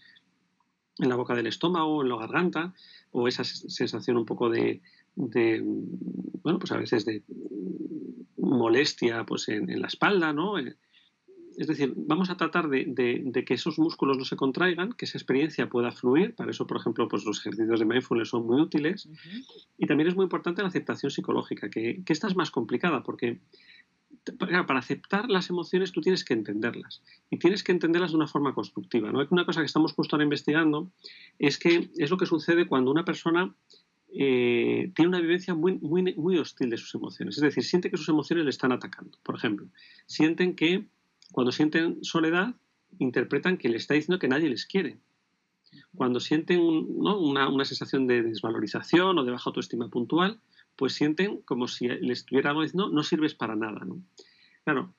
la 0.99 1.15
boca 1.15 1.35
del 1.35 1.47
estómago, 1.47 2.03
en 2.03 2.09
la 2.09 2.17
garganta, 2.17 2.75
o 3.13 3.29
esa 3.29 3.45
sensación 3.45 4.17
un 4.17 4.27
poco 4.27 4.51
de, 4.51 4.83
bueno, 5.15 6.59
pues 6.59 6.73
a 6.73 6.79
veces 6.79 7.05
de 7.05 7.23
molestia 8.37 9.25
pues 9.25 9.49
en, 9.49 9.71
en 9.71 9.81
la 9.81 9.87
espalda, 9.87 10.33
¿no? 10.33 10.55
Es 11.59 11.67
decir, 11.67 11.93
vamos 11.97 12.31
a 12.31 12.37
tratar 12.37 12.69
de, 12.69 13.45
que 13.45 13.55
esos 13.55 13.81
músculos 13.81 14.17
no 14.17 14.25
se 14.25 14.37
contraigan, 14.37 14.93
que 14.93 15.07
esa 15.07 15.19
experiencia 15.19 15.69
pueda 15.69 15.91
fluir. 15.91 16.37
Para 16.37 16.53
eso, 16.53 16.69
por 16.69 16.77
ejemplo, 16.77 17.09
pues 17.09 17.25
los 17.25 17.41
ejercicios 17.41 17.81
de 17.81 17.85
mindfulness 17.85 18.29
son 18.29 18.47
muy 18.47 18.61
útiles. 18.61 19.09
Y 19.77 19.87
también 19.89 20.09
es 20.09 20.15
muy 20.15 20.23
importante 20.23 20.63
la 20.63 20.69
aceptación 20.69 21.11
psicológica, 21.11 21.69
que, 21.69 22.01
esta 22.07 22.29
es 22.29 22.37
más 22.37 22.53
complicada 22.53 23.03
porque 23.03 23.41
para 24.39 24.79
aceptar 24.79 25.29
las 25.29 25.51
emociones 25.51 25.91
tú 25.91 26.01
tienes 26.01 26.25
que 26.25 26.35
entenderlas 26.35 27.03
y 27.31 27.39
tienes 27.39 27.65
que 27.65 27.73
entenderlas 27.73 28.13
de 28.13 28.19
una 28.19 28.29
forma 28.29 28.55
constructiva. 28.55 29.11
¿no? 29.11 29.27
Una 29.29 29.45
cosa 29.45 29.61
que 29.61 29.67
estamos 29.67 29.95
justo 29.95 30.15
ahora 30.15 30.25
investigando 30.25 30.93
es 31.41 31.59
que 31.59 31.91
es 31.97 32.11
lo 32.11 32.19
que 32.19 32.27
sucede 32.27 32.69
cuando 32.69 32.93
una 32.93 33.05
persona 33.05 33.53
eh, 34.13 34.93
tiene 34.95 35.09
una 35.09 35.21
vivencia 35.21 35.55
muy, 35.55 35.79
muy, 35.79 36.15
muy 36.15 36.39
hostil 36.39 36.71
de 36.71 36.77
sus 36.77 36.95
emociones. 36.95 37.37
Es 37.37 37.43
decir, 37.43 37.65
siente 37.65 37.91
que 37.91 37.97
sus 37.97 38.09
emociones 38.09 38.45
le 38.45 38.51
están 38.51 38.71
atacando. 38.71 39.19
Por 39.25 39.35
ejemplo, 39.35 39.67
sienten 40.07 40.55
que 40.55 40.87
cuando 41.33 41.53
sienten 41.53 42.03
soledad, 42.03 42.55
interpretan 42.99 43.59
que 43.59 43.69
le 43.69 43.77
está 43.77 43.95
diciendo 43.95 44.19
que 44.19 44.29
nadie 44.29 44.49
les 44.49 44.67
quiere. 44.67 44.99
Cuando 45.95 46.21
sienten 46.21 46.61
una, 46.61 47.65
sensación 47.65 48.07
de 48.07 48.23
desvalorización 48.23 49.19
o 49.19 49.25
de 49.25 49.33
baja 49.33 49.51
autoestima 49.51 49.89
puntual, 49.89 50.41
pues 50.77 50.95
sienten 50.95 51.43
como 51.43 51.69
si 51.69 51.89
les 51.89 52.21
estuviera 52.21 52.53
diciendo 52.55 52.89
no 52.89 53.03
sirves 53.03 53.35
para 53.35 53.57
nada. 53.57 53.85
¿no? 53.85 54.03
Claro, 54.65 54.95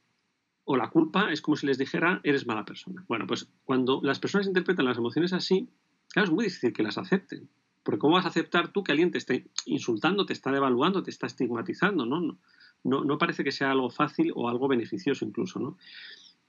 o 0.66 0.78
la 0.78 0.92
culpa 0.92 1.32
es 1.32 1.42
como 1.42 1.58
si 1.58 1.66
les 1.66 1.80
dijera 1.80 2.22
eres 2.24 2.46
mala 2.46 2.66
persona. 2.66 3.04
Bueno, 3.08 3.26
pues 3.26 3.50
cuando 3.64 4.02
las 4.04 4.20
personas 4.20 4.46
interpretan 4.46 4.86
las 4.86 4.98
emociones 4.98 5.34
así, 5.34 5.68
claro, 6.10 6.28
es 6.28 6.32
muy 6.32 6.46
difícil 6.46 6.74
que 6.74 6.84
las 6.84 7.00
acepten. 7.00 7.50
Porque 7.82 7.98
¿cómo 7.98 8.16
vas 8.16 8.26
a 8.26 8.30
aceptar 8.30 8.72
tú 8.72 8.84
que 8.84 8.92
alguien 8.92 9.10
te 9.10 9.18
esté 9.18 9.50
insultando, 9.66 10.28
te 10.28 10.34
está 10.34 10.52
devaluando, 10.52 11.02
te 11.02 11.10
está 11.10 11.26
estigmatizando? 11.26 12.06
No, 12.06 12.20
no, 12.20 12.38
no, 12.84 13.04
no 13.04 13.18
parece 13.18 13.44
que 13.44 13.52
sea 13.52 13.72
algo 13.72 13.90
fácil 13.90 14.32
o 14.36 14.50
algo 14.50 14.68
beneficioso 14.68 15.26
incluso, 15.26 15.60
¿no? 15.60 15.78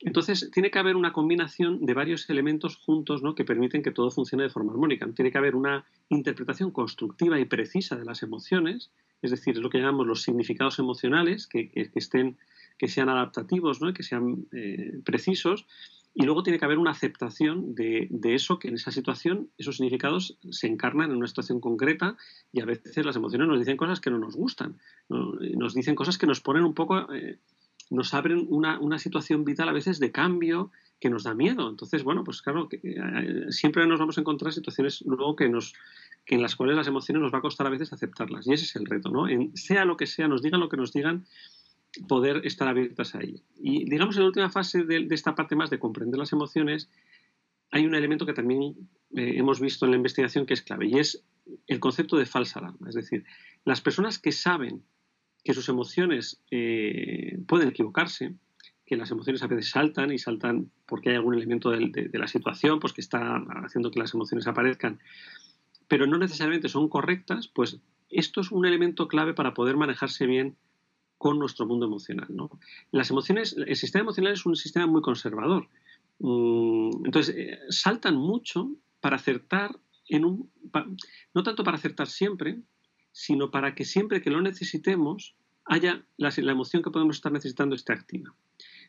Entonces, 0.03 0.51
tiene 0.51 0.71
que 0.71 0.79
haber 0.79 0.97
una 0.97 1.13
combinación 1.13 1.85
de 1.85 1.93
varios 1.93 2.29
elementos 2.31 2.77
juntos 2.77 3.23
¿no? 3.23 3.35
que 3.35 3.45
permiten 3.45 3.83
que 3.83 3.91
todo 3.91 4.11
funcione 4.11 4.45
de 4.45 4.51
forma 4.51 4.73
armónica. 4.73 5.07
Tiene 5.15 5.31
que 5.31 5.37
haber 5.37 5.55
una 5.55 5.85
interpretación 6.09 6.71
constructiva 6.71 7.39
y 7.39 7.45
precisa 7.45 7.97
de 7.97 8.07
las 8.07 8.23
emociones, 8.23 8.91
es 9.21 9.31
decir, 9.31 9.57
es 9.57 9.61
lo 9.61 9.69
que 9.69 9.79
llamamos 9.79 10.07
los 10.07 10.23
significados 10.23 10.79
emocionales, 10.79 11.47
que, 11.47 11.71
estén, 11.95 12.39
que 12.79 12.89
sean 12.89 13.11
adaptativos, 13.11 13.83
¿no? 13.83 13.93
que 13.93 14.03
sean 14.03 14.47
eh, 14.53 15.01
precisos. 15.05 15.67
Y 16.13 16.25
luego 16.25 16.43
tiene 16.43 16.59
que 16.59 16.65
haber 16.65 16.79
una 16.79 16.91
aceptación 16.91 17.75
de, 17.75 18.09
eso, 18.23 18.59
que 18.59 18.69
en 18.69 18.75
esa 18.75 18.91
situación 18.91 19.49
esos 19.59 19.77
significados 19.77 20.37
se 20.51 20.67
encarnan 20.67 21.11
en 21.11 21.17
una 21.17 21.29
situación 21.29 21.61
concreta 21.61 22.17
y 22.53 22.61
a 22.61 22.65
veces 22.65 23.07
las 23.07 23.17
emociones 23.17 23.47
nos 23.47 23.59
dicen 23.59 23.77
cosas 23.77 24.01
que 24.01 24.11
no 24.11 24.19
nos 24.19 24.35
gustan, 24.35 24.77
nos 25.09 25.75
dicen 25.75 25.95
cosas 25.95 26.19
que 26.19 26.27
nos 26.27 26.41
ponen 26.41 26.65
un 26.65 26.75
poco... 26.75 27.13
Eh, 27.13 27.39
nos 27.91 28.15
abren 28.15 28.47
una, 28.49 28.99
situación 29.01 29.45
vital 29.45 29.69
a 29.69 29.73
veces 29.73 29.99
de 29.99 30.13
cambio 30.13 30.71
que 31.01 31.11
nos 31.11 31.25
da 31.25 31.35
miedo. 31.35 31.69
Entonces, 31.69 32.05
bueno, 32.05 32.23
pues 32.23 32.41
claro, 32.41 32.69
eh, 32.71 33.47
siempre 33.49 33.85
nos 33.85 33.99
vamos 33.99 34.17
a 34.17 34.21
encontrar 34.21 34.53
situaciones 34.53 35.03
luego 35.05 35.35
que 35.35 35.49
nos 35.49 35.75
que 36.25 36.35
en 36.37 36.43
las 36.43 36.55
cuales 36.55 36.77
las 36.77 36.87
emociones 36.87 37.23
nos 37.23 37.33
va 37.33 37.39
a 37.39 37.43
costar 37.43 37.67
a 37.67 37.71
veces 37.71 37.93
aceptarlas. 37.93 38.47
Y 38.47 38.53
ese 38.53 38.65
es 38.65 38.77
el 38.77 38.87
reto, 38.87 39.11
¿no? 39.11 39.27
Sea 39.55 39.85
lo 39.85 39.97
que 39.97 40.07
sea, 40.07 40.29
nos 40.29 40.43
digan 40.43 40.61
lo 40.61 40.69
que 40.69 40.77
nos 40.77 40.93
digan, 40.93 41.25
poder 42.09 42.43
estar 42.45 42.69
abiertas 42.69 43.15
a 43.15 43.21
ello. 43.21 43.41
Y 43.57 43.89
digamos, 43.89 44.17
en 44.17 44.23
la 44.23 44.29
última 44.29 44.51
fase 44.51 44.85
de, 44.85 45.07
esta 45.11 45.35
parte 45.35 45.57
más 45.57 45.71
de 45.71 45.79
comprender 45.79 46.19
las 46.19 46.33
emociones, 46.33 46.89
hay 47.71 47.87
un 47.87 47.95
elemento 47.95 48.27
que 48.27 48.33
también 48.33 48.75
eh, 49.17 49.35
hemos 49.37 49.61
visto 49.61 49.85
en 49.85 49.93
la 49.93 49.97
investigación 49.97 50.47
que 50.47 50.55
es 50.55 50.63
clave, 50.63 50.87
y 50.87 50.99
es 50.99 51.25
el 51.67 51.81
concepto 51.81 52.17
de 52.17 52.27
falsa 52.27 52.61
alarma. 52.61 52.89
Es 52.89 52.95
decir, 52.95 53.25
las 53.65 53.81
personas 53.81 54.19
que 54.19 54.33
saben 54.33 54.83
que 55.45 55.55
sus 55.55 55.69
emociones 55.69 56.43
eh, 56.51 57.39
pueden 57.47 57.69
equivocarse, 57.69 58.35
que 58.87 58.97
las 58.97 59.11
emociones 59.11 59.43
a 59.43 59.47
veces 59.47 59.71
saltan 59.71 60.13
y 60.13 60.19
saltan 60.19 60.71
porque 60.87 61.11
hay 61.11 61.17
algún 61.17 61.35
elemento 61.35 61.71
de, 61.71 62.11
la 62.13 62.27
situación 62.27 62.81
pues 62.81 62.93
que 62.93 63.01
está 63.01 63.37
haciendo 63.65 63.91
que 63.91 64.01
las 64.01 64.15
emociones 64.15 64.47
aparezcan, 64.49 64.99
pero 65.87 66.07
no 66.07 66.19
necesariamente 66.19 66.69
son 66.69 66.89
correctas, 66.89 67.49
pues 67.49 67.79
esto 68.11 68.41
es 68.41 68.51
un 68.51 68.67
elemento 68.67 69.07
clave 69.07 69.33
para 69.33 69.55
poder 69.55 69.77
manejarse 69.77 70.27
bien 70.27 70.57
con 71.21 71.39
nuestro 71.39 71.67
mundo 71.67 71.85
emocional. 71.85 72.29
¿no? 72.31 72.51
Las 72.93 73.11
emociones, 73.11 73.55
el 73.55 73.77
sistema 73.77 74.05
emocional 74.05 74.33
es 74.33 74.47
un 74.47 74.57
sistema 74.57 74.87
muy 74.87 75.03
conservador. 75.03 75.69
Mm, 76.19 77.05
entonces, 77.05 77.35
eh, 77.37 77.59
saltan 77.69 78.17
mucho 78.17 78.71
para 79.01 79.17
acertar 79.17 79.79
en 80.09 80.25
un... 80.25 80.51
no 81.35 81.43
tanto 81.43 81.63
para 81.63 81.77
acertar 81.77 82.07
siempre, 82.07 82.63
sino 83.13 83.51
para 83.51 83.75
que 83.75 83.85
siempre 83.85 84.23
que 84.23 84.31
lo 84.31 84.41
necesitemos 84.41 85.35
haya 85.67 86.03
la, 86.17 86.31
emoción 86.39 86.83
que 86.83 86.91
podemos 86.91 87.17
estar 87.17 87.33
necesitando 87.33 87.75
esté 87.77 87.93
activa. 87.93 88.35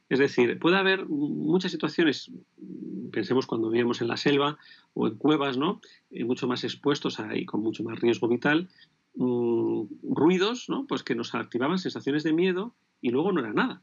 Es 0.08 0.20
decir, 0.20 0.58
puede 0.58 0.78
haber 0.78 1.08
muchas 1.08 1.74
situaciones, 1.74 2.32
pensemos 3.12 3.46
cuando 3.46 3.70
vivíamos 3.70 4.00
en 4.00 4.08
la 4.08 4.15
selva 4.15 4.58
o 4.94 5.08
en 5.08 5.15
cuevas, 5.15 5.58
¿no? 5.58 5.82
Eh, 6.12 6.24
mucho 6.24 6.48
más 6.48 6.63
expuestos 6.63 7.17
y 7.36 7.46
con 7.46 7.62
mucho 7.62 7.84
más 7.84 8.00
riesgo 8.00 8.30
vital, 8.30 8.70
mm, 9.15 9.84
ruidos, 10.04 10.69
¿no? 10.69 10.88
Pues 10.88 11.04
que 11.04 11.15
nos 11.15 11.34
activaban 11.36 11.80
sensaciones 11.80 12.24
de 12.24 12.34
miedo 12.34 12.76
y 13.02 13.10
luego 13.10 13.32
no 13.32 13.41
era 13.41 13.54
nada. 13.54 13.82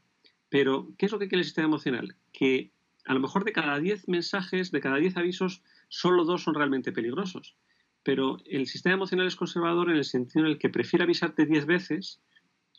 Pero, 0.49 0.93
¿qué 0.97 1.05
es 1.05 1.11
lo 1.11 1.19
que 1.19 1.27
quiere 1.27 1.41
el 1.41 1.45
sistema 1.45 1.67
emocional? 1.67 2.15
Que 2.33 2.71
a 3.05 3.13
lo 3.13 3.19
mejor 3.19 3.45
de 3.45 3.53
cada 3.53 3.79
10 3.79 4.07
mensajes, 4.07 4.71
de 4.71 4.81
cada 4.81 4.97
10 4.97 5.17
avisos, 5.17 5.63
solo 5.87 6.25
dos 6.25 6.43
son 6.43 6.55
realmente 6.55 6.91
peligrosos. 6.91 7.55
Pero 8.03 8.37
el 8.45 8.67
sistema 8.67 8.95
emocional 8.95 9.27
es 9.27 9.35
conservador 9.35 9.89
en 9.89 9.97
el 9.97 10.05
sentido 10.05 10.45
en 10.45 10.51
el 10.51 10.57
que 10.57 10.69
prefiere 10.69 11.03
avisarte 11.03 11.45
10 11.45 11.65
veces 11.65 12.21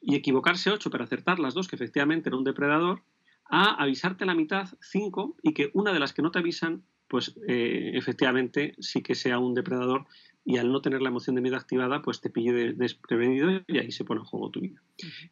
y 0.00 0.16
equivocarse 0.16 0.70
8 0.70 0.90
para 0.90 1.04
acertar 1.04 1.38
las 1.38 1.54
dos, 1.54 1.68
que 1.68 1.76
efectivamente 1.76 2.28
era 2.28 2.38
un 2.38 2.44
depredador, 2.44 3.02
a 3.50 3.82
avisarte 3.82 4.24
la 4.24 4.34
mitad, 4.34 4.68
cinco, 4.80 5.36
y 5.42 5.52
que 5.52 5.70
una 5.74 5.92
de 5.92 5.98
las 5.98 6.12
que 6.12 6.22
no 6.22 6.30
te 6.30 6.38
avisan, 6.38 6.84
pues 7.08 7.36
eh, 7.48 7.90
efectivamente 7.94 8.74
sí 8.78 9.02
que 9.02 9.14
sea 9.14 9.38
un 9.38 9.54
depredador 9.54 10.06
y 10.44 10.56
al 10.56 10.72
no 10.72 10.80
tener 10.80 11.02
la 11.02 11.10
emoción 11.10 11.36
de 11.36 11.42
miedo 11.42 11.56
activada, 11.56 12.02
pues 12.02 12.20
te 12.20 12.30
pille 12.30 12.72
desprevenido 12.72 13.62
y 13.66 13.78
ahí 13.78 13.92
se 13.92 14.04
pone 14.04 14.20
en 14.20 14.26
juego 14.26 14.50
tu 14.50 14.60
vida. 14.60 14.82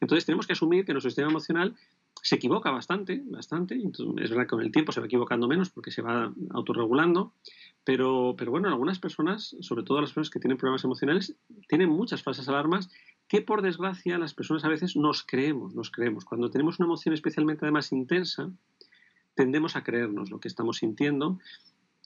Entonces 0.01 0.27
tenemos 0.27 0.47
que 0.47 0.53
asumir 0.53 0.85
que 0.85 0.93
nuestro 0.93 1.11
sistema 1.11 1.31
emocional 1.31 1.75
se 2.23 2.37
equivoca 2.37 2.71
bastante, 2.71 3.23
bastante. 3.27 3.75
Entonces, 3.75 4.25
es 4.25 4.31
verdad 4.31 4.45
que 4.45 4.51
con 4.51 4.61
el 4.61 4.73
tiempo 4.73 4.93
se 4.93 5.01
va 5.01 5.07
equivocando 5.07 5.49
menos 5.49 5.71
porque 5.71 5.91
se 5.91 6.03
va 6.03 6.33
autorregulando, 6.51 7.33
pero, 7.85 8.35
pero 8.37 8.51
bueno, 8.51 8.69
algunas 8.69 8.99
personas, 8.99 9.57
sobre 9.61 9.83
todo 9.83 10.01
las 10.01 10.11
personas 10.11 10.31
que 10.31 10.41
tienen 10.41 10.59
problemas 10.59 10.85
emocionales, 10.85 11.37
tienen 11.69 11.89
muchas 11.89 12.23
falsas 12.23 12.49
alarmas 12.49 12.91
que 13.29 13.41
por 13.43 13.63
desgracia 13.63 14.19
las 14.19 14.35
personas 14.35 14.65
a 14.65 14.69
veces 14.69 14.97
nos 14.97 15.23
creemos, 15.23 15.75
nos 15.75 15.91
creemos. 15.91 16.25
Cuando 16.25 16.51
tenemos 16.51 16.79
una 16.79 16.87
emoción 16.87 17.15
especialmente 17.15 17.65
además 17.65 17.93
intensa, 17.93 18.51
tendemos 19.35 19.77
a 19.77 19.85
creernos 19.85 20.31
lo 20.31 20.41
que 20.41 20.49
estamos 20.49 20.79
sintiendo 20.79 21.39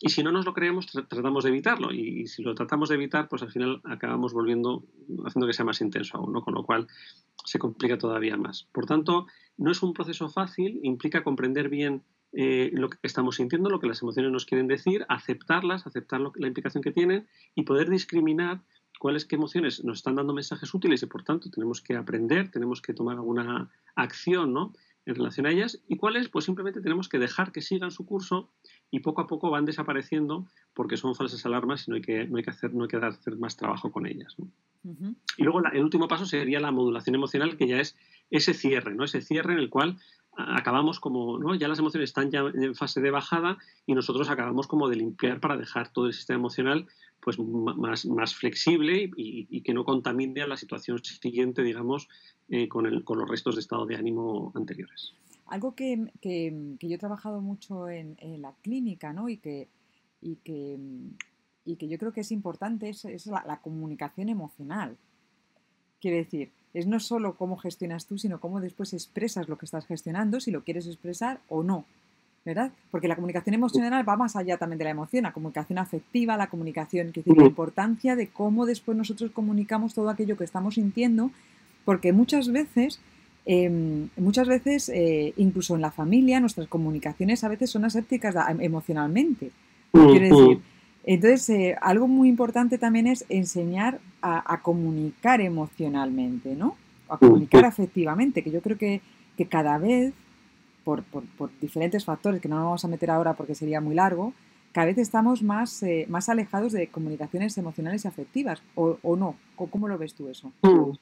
y 0.03 0.09
si 0.09 0.25
no 0.25 0.33
nos 0.33 0.45
lo 0.45 0.53
creemos 0.53 0.87
tratamos 0.87 1.45
de 1.45 1.51
evitarlo 1.51 1.93
y, 1.93 2.27
si 2.27 2.43
lo 2.43 2.57
tratamos 2.57 2.89
de 2.89 2.97
evitar 2.97 3.29
pues 3.29 3.43
al 3.43 3.53
final 3.53 3.81
acabamos 3.85 4.33
volviendo 4.33 4.85
haciendo 5.25 5.47
que 5.47 5.53
sea 5.53 5.65
más 5.65 5.81
intenso 5.81 6.19
aún, 6.19 6.33
¿no? 6.33 6.43
con 6.43 6.55
lo 6.55 6.65
cual 6.65 6.89
se 7.45 7.59
complica 7.59 7.97
todavía 7.97 8.37
más. 8.37 8.65
Por 8.73 8.85
tanto, 8.85 9.27
no 9.57 9.71
es 9.71 9.83
un 9.83 9.93
proceso 9.93 10.29
fácil, 10.29 10.81
implica 10.83 11.23
comprender 11.23 11.69
bien 11.69 12.03
eh, 12.33 12.71
lo 12.75 12.91
que 12.91 12.99
estamos 13.05 13.37
sintiendo, 13.37 13.71
lo 13.71 13.79
que 13.79 13.87
las 13.87 14.03
emociones 14.03 14.33
nos 14.33 14.45
quieren 14.45 14.67
decir, 14.67 15.07
aceptarlas, 15.09 15.87
aceptar 15.87 16.21
la 16.21 16.49
implicación 16.49 16.83
que 16.83 16.91
tienen 16.91 17.29
y 17.55 17.63
poder 17.63 17.89
discriminar 17.89 18.61
cuáles 18.99 19.25
qué 19.25 19.37
emociones 19.37 19.85
nos 19.85 19.99
están 19.99 20.17
dando 20.17 20.35
mensajes 20.35 20.75
útiles 20.75 21.03
y 21.03 21.07
por 21.07 21.23
tanto 21.23 21.49
tenemos 21.49 21.81
que 21.81 21.95
aprender, 21.95 22.51
tenemos 22.51 22.83
que 22.83 22.93
tomar 22.93 23.17
alguna 23.17 23.71
acción 23.95 24.53
¿no? 24.53 24.73
En 25.05 25.15
relación 25.15 25.47
a 25.47 25.51
ellas 25.51 25.83
y 25.89 25.97
cuáles 25.97 26.29
pues 26.29 26.45
simplemente 26.45 26.81
tenemos 26.81 27.09
que 27.09 27.19
dejar 27.19 27.53
que 27.53 27.61
sigan 27.61 27.91
su 27.91 28.07
curso 28.07 28.51
y 28.91 29.01
poco 29.01 29.23
a 29.23 29.27
poco 29.27 29.51
van 29.51 29.65
desapareciendo 29.65 30.47
porque 30.75 30.97
son 30.97 31.15
falsas 31.15 31.45
alarmas 31.45 31.89
y 31.89 31.91
no 31.91 31.97
hay 31.97 32.03
que, 32.03 32.27
no 32.27 32.37
hay 32.37 32.45
que, 32.45 32.51
hacer, 32.51 32.75
no 32.75 32.85
hay 32.85 32.89
que 32.89 32.97
hacer 32.97 33.37
más 33.37 33.57
trabajo 33.57 33.91
con 33.91 34.07
ellas. 34.07 34.37
Y 35.37 35.43
luego 35.45 35.63
el 35.73 35.83
último 35.83 36.09
paso 36.09 36.27
sería 36.27 36.61
la 36.61 36.71
modulación 36.71 37.15
emocional 37.15 37.57
que 37.57 37.69
ya 37.69 37.81
es 37.81 37.97
ese 38.31 38.55
cierre, 38.55 38.95
¿no? 38.95 39.05
ese 39.05 39.23
cierre 39.23 39.53
en 39.53 39.59
el 39.59 39.71
cual 39.71 39.99
acabamos 40.35 40.99
como, 40.99 41.39
¿no? 41.39 41.55
ya 41.55 41.69
las 41.69 41.79
emociones 41.79 42.11
están 42.11 42.31
ya 42.31 42.41
en 42.41 42.75
fase 42.75 43.01
de 43.01 43.11
bajada 43.11 43.59
y 43.87 43.95
nosotros 43.95 44.31
acabamos 44.31 44.67
como 44.67 44.89
de 44.89 44.97
limpiar 44.97 45.41
para 45.41 45.57
dejar 45.57 45.93
todo 45.93 46.07
el 46.07 46.15
sistema 46.15 46.39
emocional 46.39 46.87
pues 47.23 47.39
más, 47.39 48.05
más 48.05 48.35
flexible 48.35 49.11
y, 49.17 49.61
que 49.63 49.73
no 49.73 49.85
contamine 49.85 50.43
a 50.43 50.49
la 50.49 50.57
situación 50.57 51.03
siguiente, 51.05 51.63
digamos, 51.63 52.09
eh, 52.49 52.69
con, 52.69 52.85
el, 52.85 53.05
con 53.05 53.19
los 53.19 53.29
restos 53.29 53.55
de 53.55 53.61
estado 53.61 53.87
de 53.87 53.95
ánimo 53.95 54.53
anteriores. 54.57 55.15
Algo 55.47 55.75
que, 55.77 56.11
que, 56.21 56.77
yo 56.81 56.95
he 56.95 56.99
trabajado 56.99 57.41
mucho 57.41 57.89
en, 57.89 58.17
la 58.41 58.53
clínica 58.63 59.13
¿no? 59.13 59.29
y, 59.29 59.37
que, 59.37 59.69
y, 60.21 60.37
que, 60.37 60.79
y 61.65 61.77
que 61.77 61.89
yo 61.89 61.97
creo 61.97 62.13
que 62.13 62.23
es 62.23 62.33
importante 62.33 62.89
es, 62.89 63.27
la, 63.27 63.45
la, 63.47 63.61
comunicación 63.61 64.29
emocional. 64.29 64.97
Quiere 66.01 66.17
decir, 66.17 66.51
es 66.75 66.89
no 66.89 66.99
solo 66.99 67.37
cómo 67.37 67.57
gestionas 67.57 68.07
tú, 68.07 68.19
sino 68.19 68.41
cómo 68.41 68.61
después 68.61 68.93
expresas 68.95 69.49
lo 69.49 69.59
que 69.59 69.67
estás 69.67 69.87
gestionando, 69.87 70.41
si 70.41 70.51
lo 70.51 70.65
quieres 70.65 70.89
expresar 70.89 71.41
o 71.49 71.63
no. 71.63 71.85
¿Verdad? 72.45 72.73
Porque 72.91 73.09
la 73.09 73.15
comunicación 73.15 73.55
emocional 73.55 74.09
va 74.09 74.17
más 74.17 74.35
allá 74.35 74.57
también 74.57 74.79
de 74.79 74.85
la 74.85 74.91
emoción, 74.91 75.23
la 75.25 75.33
comunicación 75.33 75.79
afectiva, 75.79 76.37
la 76.37 76.49
comunicación, 76.49 77.13
que 77.13 77.21
decir, 77.21 77.37
la 77.37 77.47
importancia 77.47 78.17
de 78.17 78.29
cómo 78.29 78.67
después 78.67 78.99
nosotros 78.99 79.31
comunicamos 79.31 79.95
todo 79.95 80.11
aquello 80.11 80.37
que 80.37 80.45
estamos 80.45 80.75
sintiendo, 80.75 81.31
porque 81.85 82.13
muchas 82.13 82.51
veces, 82.51 83.01
em, 83.47 84.09
muchas 84.17 84.49
veces, 84.49 84.89
eh, 84.89 85.35
incluso 85.37 85.77
en 85.77 85.83
la 85.83 85.93
familia, 85.93 86.41
nuestras 86.41 86.67
comunicaciones 86.67 87.45
a 87.45 87.49
veces 87.49 87.71
son 87.71 87.85
asépticas 87.85 88.35
emocionalmente. 88.59 89.53
Quiero 89.93 90.37
decir, 90.37 90.61
entonces, 91.05 91.51
eh, 91.51 91.77
algo 91.81 92.09
muy 92.09 92.29
importante 92.29 92.79
también 92.79 93.07
es 93.07 93.25
enseñar 93.29 94.01
a, 94.21 94.61
comunicar 94.63 95.41
emocionalmente, 95.41 96.55
¿no? 96.55 96.77
A 97.09 97.19
comunicar 97.19 97.65
afectivamente, 97.65 98.43
que 98.43 98.53
yo 98.53 98.63
creo 98.63 98.79
que, 98.79 99.01
que 99.37 99.47
cada 99.47 99.79
vez 99.79 100.13
por, 100.85 101.05
diferentes 101.61 102.05
factores 102.05 102.41
que 102.41 102.49
no 102.49 102.57
nos 102.57 102.65
vamos 102.65 102.85
a 102.85 102.89
meter 102.89 103.11
ahora 103.11 103.35
porque 103.35 103.55
sería 103.55 103.81
muy 103.81 103.95
largo, 103.95 104.33
cada 104.73 104.87
vez 104.87 104.99
estamos 104.99 105.43
más, 105.43 105.83
eh, 105.83 106.07
más 106.09 106.29
alejados 106.29 106.73
de 106.73 106.89
comunicaciones 106.89 107.57
emocionales 107.59 108.05
y 108.05 108.09
afectivas, 108.09 108.63
o, 108.75 109.17
no. 109.17 109.37
¿Cómo 109.57 109.87
lo 109.87 109.99
ves 109.99 110.15
tú 110.15 110.29
eso? 110.29 110.53
Mm. 110.63 110.93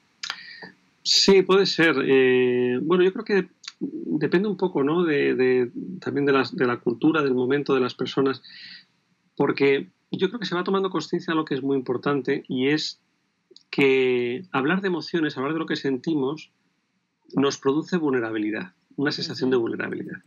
Sí, 1.03 1.43
puede 1.43 1.67
ser. 1.67 1.97
Eh, 2.05 2.79
bueno, 2.83 3.03
yo 3.05 3.13
creo 3.13 3.25
que 3.25 3.49
depende 3.81 4.49
un 4.49 4.57
poco 4.57 4.85
¿no? 4.85 5.05
de, 5.05 5.71
también 6.01 6.27
de, 6.27 6.33
de 6.53 6.67
la 6.67 6.77
cultura, 6.79 7.23
del 7.23 7.35
momento 7.35 7.75
de 7.75 7.81
las 7.81 7.95
personas, 7.95 8.43
porque 9.37 9.89
yo 10.11 10.29
creo 10.29 10.41
que 10.41 10.47
se 10.47 10.55
va 10.55 10.65
tomando 10.65 10.91
conciencia 10.91 11.33
de 11.33 11.37
lo 11.37 11.45
que 11.45 11.55
es 11.55 11.63
muy 11.63 11.77
importante 11.77 12.45
y 12.49 12.69
es 12.69 13.01
que 13.71 14.45
hablar 14.53 14.81
de 14.83 14.89
emociones, 14.89 15.37
hablar 15.37 15.53
de 15.53 15.61
lo 15.61 15.67
que 15.67 15.77
sentimos, 15.77 16.51
nos 17.35 17.59
produce 17.59 17.97
vulnerabilidad 17.97 18.75
una 19.01 19.13
sensación 19.13 19.49
de 19.49 19.57
vulnerabilidad. 19.57 20.19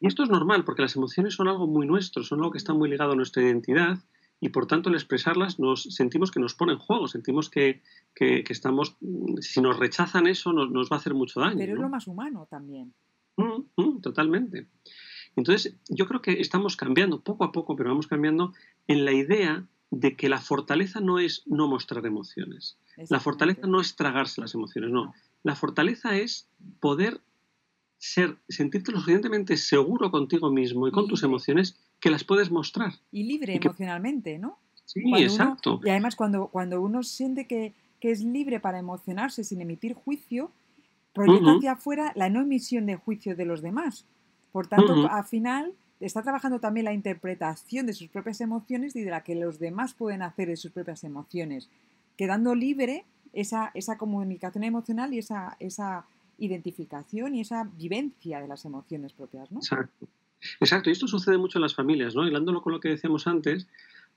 Y 0.00 0.06
esto 0.06 0.24
es 0.24 0.30
normal, 0.30 0.64
porque 0.64 0.82
las 0.82 0.96
emociones 0.96 1.34
son 1.34 1.46
algo 1.46 1.68
muy 1.68 1.86
nuestro, 1.86 2.24
son 2.24 2.40
algo 2.40 2.50
que 2.50 2.58
está 2.58 2.74
muy 2.74 2.90
ligado 2.90 3.12
a 3.12 3.14
nuestra 3.14 3.40
identidad 3.42 3.98
y 4.40 4.48
por 4.48 4.66
tanto 4.66 4.88
al 4.88 4.96
expresarlas 4.96 5.60
nos 5.60 5.84
sentimos 5.84 6.32
que 6.32 6.40
nos 6.40 6.54
pone 6.54 6.72
en 6.72 6.78
juego, 6.80 7.06
sentimos 7.06 7.50
que, 7.50 7.82
estamos, 8.16 8.96
si 9.40 9.60
nos 9.60 9.78
rechazan 9.78 10.26
eso 10.26 10.52
nos, 10.52 10.90
va 10.90 10.96
a 10.96 10.98
hacer 10.98 11.14
mucho 11.14 11.38
daño. 11.38 11.58
Pero 11.58 11.74
es 11.74 11.80
lo 11.80 11.88
más 11.88 12.08
humano 12.08 12.48
también. 12.50 12.92
Mm, 13.36 13.62
mm, 13.76 14.00
totalmente. 14.00 14.66
Entonces 15.36 15.76
yo 15.88 16.06
creo 16.06 16.20
que 16.20 16.40
estamos 16.40 16.76
cambiando 16.76 17.20
poco 17.20 17.44
a 17.44 17.52
poco, 17.52 17.76
pero 17.76 17.90
vamos 17.90 18.08
cambiando 18.08 18.54
en 18.88 19.04
la 19.04 19.12
idea 19.12 19.68
de 19.92 20.16
que 20.16 20.28
la 20.28 20.40
fortaleza 20.40 21.00
no 21.00 21.20
es 21.20 21.44
no 21.46 21.68
mostrar 21.68 22.04
emociones. 22.06 22.76
La 23.08 23.20
fortaleza 23.20 23.68
no 23.68 23.80
es 23.80 23.94
tragarse 23.94 24.40
las 24.40 24.54
emociones, 24.54 24.90
no. 24.90 25.14
La 25.44 25.54
fortaleza 25.54 26.16
es 26.16 26.48
poder 26.80 27.20
ser, 28.00 28.38
sentirte 28.48 28.92
lo 28.92 28.98
suficientemente 28.98 29.56
seguro 29.58 30.10
contigo 30.10 30.50
mismo 30.50 30.88
y 30.88 30.90
con 30.90 31.06
tus 31.06 31.22
emociones 31.22 31.76
que 32.00 32.10
las 32.10 32.24
puedes 32.24 32.50
mostrar. 32.50 32.94
Y 33.12 33.24
libre 33.24 33.56
emocionalmente, 33.56 34.38
¿no? 34.38 34.58
Sí, 34.86 35.02
exacto. 35.18 35.80
y 35.84 35.90
además 35.90 36.16
cuando, 36.16 36.48
cuando 36.48 36.80
uno 36.80 37.04
siente 37.04 37.46
que, 37.46 37.74
es 38.00 38.24
libre 38.24 38.58
para 38.58 38.78
emocionarse 38.78 39.44
sin 39.44 39.60
emitir 39.60 39.92
juicio, 39.92 40.50
proyecta 41.12 41.52
hacia 41.52 41.72
afuera 41.72 42.12
la 42.16 42.30
no 42.30 42.40
emisión 42.40 42.86
de 42.86 42.96
juicio 42.96 43.36
de 43.36 43.44
los 43.44 43.60
demás. 43.60 44.06
Por 44.52 44.66
tanto, 44.66 45.06
al 45.10 45.24
final 45.24 45.74
está 46.00 46.22
trabajando 46.22 46.60
también 46.60 46.86
la 46.86 46.94
interpretación 46.94 47.84
de 47.84 47.92
sus 47.92 48.08
propias 48.08 48.40
emociones 48.40 48.96
y 48.96 49.02
de 49.02 49.10
la 49.10 49.22
que 49.22 49.34
los 49.34 49.58
demás 49.58 49.92
pueden 49.92 50.22
hacer 50.22 50.48
de 50.48 50.56
sus 50.56 50.70
propias 50.70 51.04
emociones, 51.04 51.68
quedando 52.16 52.54
libre 52.54 53.04
esa, 53.34 53.70
esa 53.74 53.98
comunicación 53.98 54.64
emocional 54.64 55.12
y 55.12 55.18
esa, 55.18 55.58
esa 55.60 56.06
identificación 56.40 57.34
y 57.34 57.40
esa 57.40 57.70
vivencia 57.76 58.40
de 58.40 58.48
las 58.48 58.64
emociones 58.64 59.12
propias, 59.12 59.50
¿no? 59.52 59.60
Exacto. 59.60 60.08
Exacto, 60.58 60.88
y 60.88 60.92
esto 60.92 61.06
sucede 61.06 61.36
mucho 61.36 61.58
en 61.58 61.62
las 61.62 61.74
familias, 61.74 62.14
¿no? 62.14 62.26
Hilándolo 62.26 62.62
con 62.62 62.72
lo 62.72 62.80
que 62.80 62.88
decíamos 62.88 63.26
antes, 63.26 63.68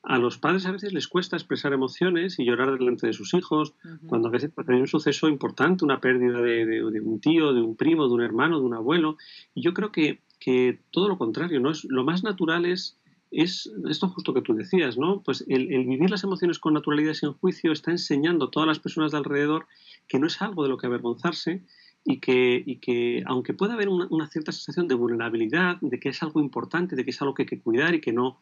a 0.04 0.18
los 0.18 0.38
padres 0.38 0.66
a 0.66 0.72
veces 0.72 0.92
les 0.92 1.08
cuesta 1.08 1.38
expresar 1.38 1.72
emociones 1.72 2.38
y 2.38 2.46
llorar 2.46 2.78
delante 2.78 3.08
de 3.08 3.14
sus 3.14 3.34
hijos, 3.34 3.74
cuando 4.08 4.28
a 4.28 4.32
veces 4.32 4.52
hay 4.68 4.80
un 4.80 4.88
suceso 4.88 5.30
importante, 5.30 5.86
una 5.86 6.02
pérdida 6.02 6.42
de, 6.42 7.02
un 7.02 7.20
tío, 7.22 7.54
de 7.54 7.62
un 7.62 7.76
primo, 7.78 8.08
de 8.08 8.14
un 8.14 8.22
hermano, 8.22 8.60
de 8.60 8.66
un 8.66 8.74
abuelo. 8.74 9.18
Y 9.56 9.62
yo 9.62 9.74
creo 9.74 9.94
que, 9.94 10.20
que 10.40 10.80
todo 10.92 11.08
lo 11.08 11.18
contrario, 11.18 11.62
¿no? 11.62 11.72
Es, 11.72 11.86
lo 11.86 12.04
más 12.04 12.22
natural 12.22 12.66
es, 12.66 12.98
es 13.32 13.72
esto 13.90 14.10
justo 14.10 14.34
que 14.34 14.42
tú 14.42 14.54
decías, 14.54 14.98
¿no? 14.98 15.22
Pues 15.22 15.46
el, 15.48 15.74
el, 15.74 15.86
vivir 15.86 16.10
las 16.10 16.26
emociones 16.26 16.60
con 16.60 16.74
naturalidad 16.74 17.14
y 17.14 17.16
sin 17.16 17.34
juicio 17.34 17.72
está 17.72 17.92
enseñando 17.92 18.46
a 18.46 18.52
todas 18.52 18.68
las 18.68 18.80
personas 18.80 19.14
de 19.14 19.20
alrededor 19.20 19.68
que 20.10 20.20
no 20.20 20.28
es 20.28 20.42
algo 20.42 20.64
de 20.64 20.70
lo 20.70 20.78
que 20.78 20.88
avergonzarse, 20.88 21.64
y 22.06 22.20
que, 22.20 22.62
y 22.66 22.78
que 22.78 23.24
aunque 23.26 23.54
pueda 23.54 23.74
haber 23.74 23.90
una, 23.90 24.28
cierta 24.28 24.52
sensación 24.52 24.88
de 24.88 24.96
vulnerabilidad, 24.96 25.78
de 25.82 26.00
que 26.00 26.10
es 26.10 26.22
algo 26.22 26.40
importante, 26.42 26.96
de 26.96 27.04
que 27.04 27.12
es 27.12 27.22
algo 27.22 27.34
que 27.34 27.44
hay 27.44 27.48
que 27.48 27.62
cuidar 27.62 27.96
y 27.96 28.02
que 28.02 28.12
no, 28.12 28.40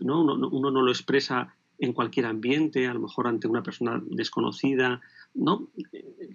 ¿no? 0.00 0.22
Uno, 0.22 0.48
uno, 0.48 0.70
no 0.70 0.82
lo 0.82 0.90
expresa 0.90 1.54
en 1.78 1.92
cualquier 1.92 2.26
ambiente, 2.26 2.86
a 2.86 2.94
lo 2.94 3.00
mejor 3.00 3.26
ante 3.26 3.48
una 3.48 3.62
persona 3.62 4.02
desconocida, 4.06 5.00
¿no? 5.34 5.68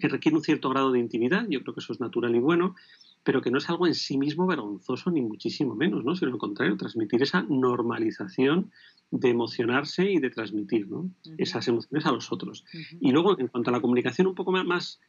que 0.00 0.08
requiere 0.08 0.36
un 0.36 0.42
cierto 0.44 0.70
grado 0.70 0.92
de 0.92 1.00
intimidad, 1.00 1.46
yo 1.48 1.62
creo 1.62 1.74
que 1.74 1.80
eso 1.80 1.92
es 1.92 2.00
natural 2.00 2.34
y 2.34 2.38
bueno, 2.38 2.76
pero 3.24 3.42
que 3.42 3.50
no 3.50 3.58
es 3.58 3.68
algo 3.68 3.86
en 3.86 3.94
sí 3.94 4.18
mismo 4.18 4.46
vergonzoso 4.46 5.10
ni 5.10 5.20
muchísimo 5.20 5.74
menos, 5.74 6.04
¿no? 6.04 6.14
sino 6.14 6.32
al 6.32 6.38
contrario, 6.38 6.76
transmitir 6.76 7.22
esa 7.22 7.42
normalización 7.42 8.70
de 9.10 9.28
emocionarse 9.28 10.10
y 10.10 10.18
de 10.18 10.30
transmitir 10.30 10.88
esas 11.38 11.68
emociones 11.68 12.06
a 12.06 12.12
los 12.12 12.32
otros. 12.32 12.64
Y 13.00 13.12
luego, 13.12 13.38
en 13.38 13.48
cuanto 13.48 13.70
a 13.70 13.72
la 13.72 13.80
comunicación, 13.80 14.26
un 14.26 14.34
poco 14.34 14.52
más, 14.52 15.00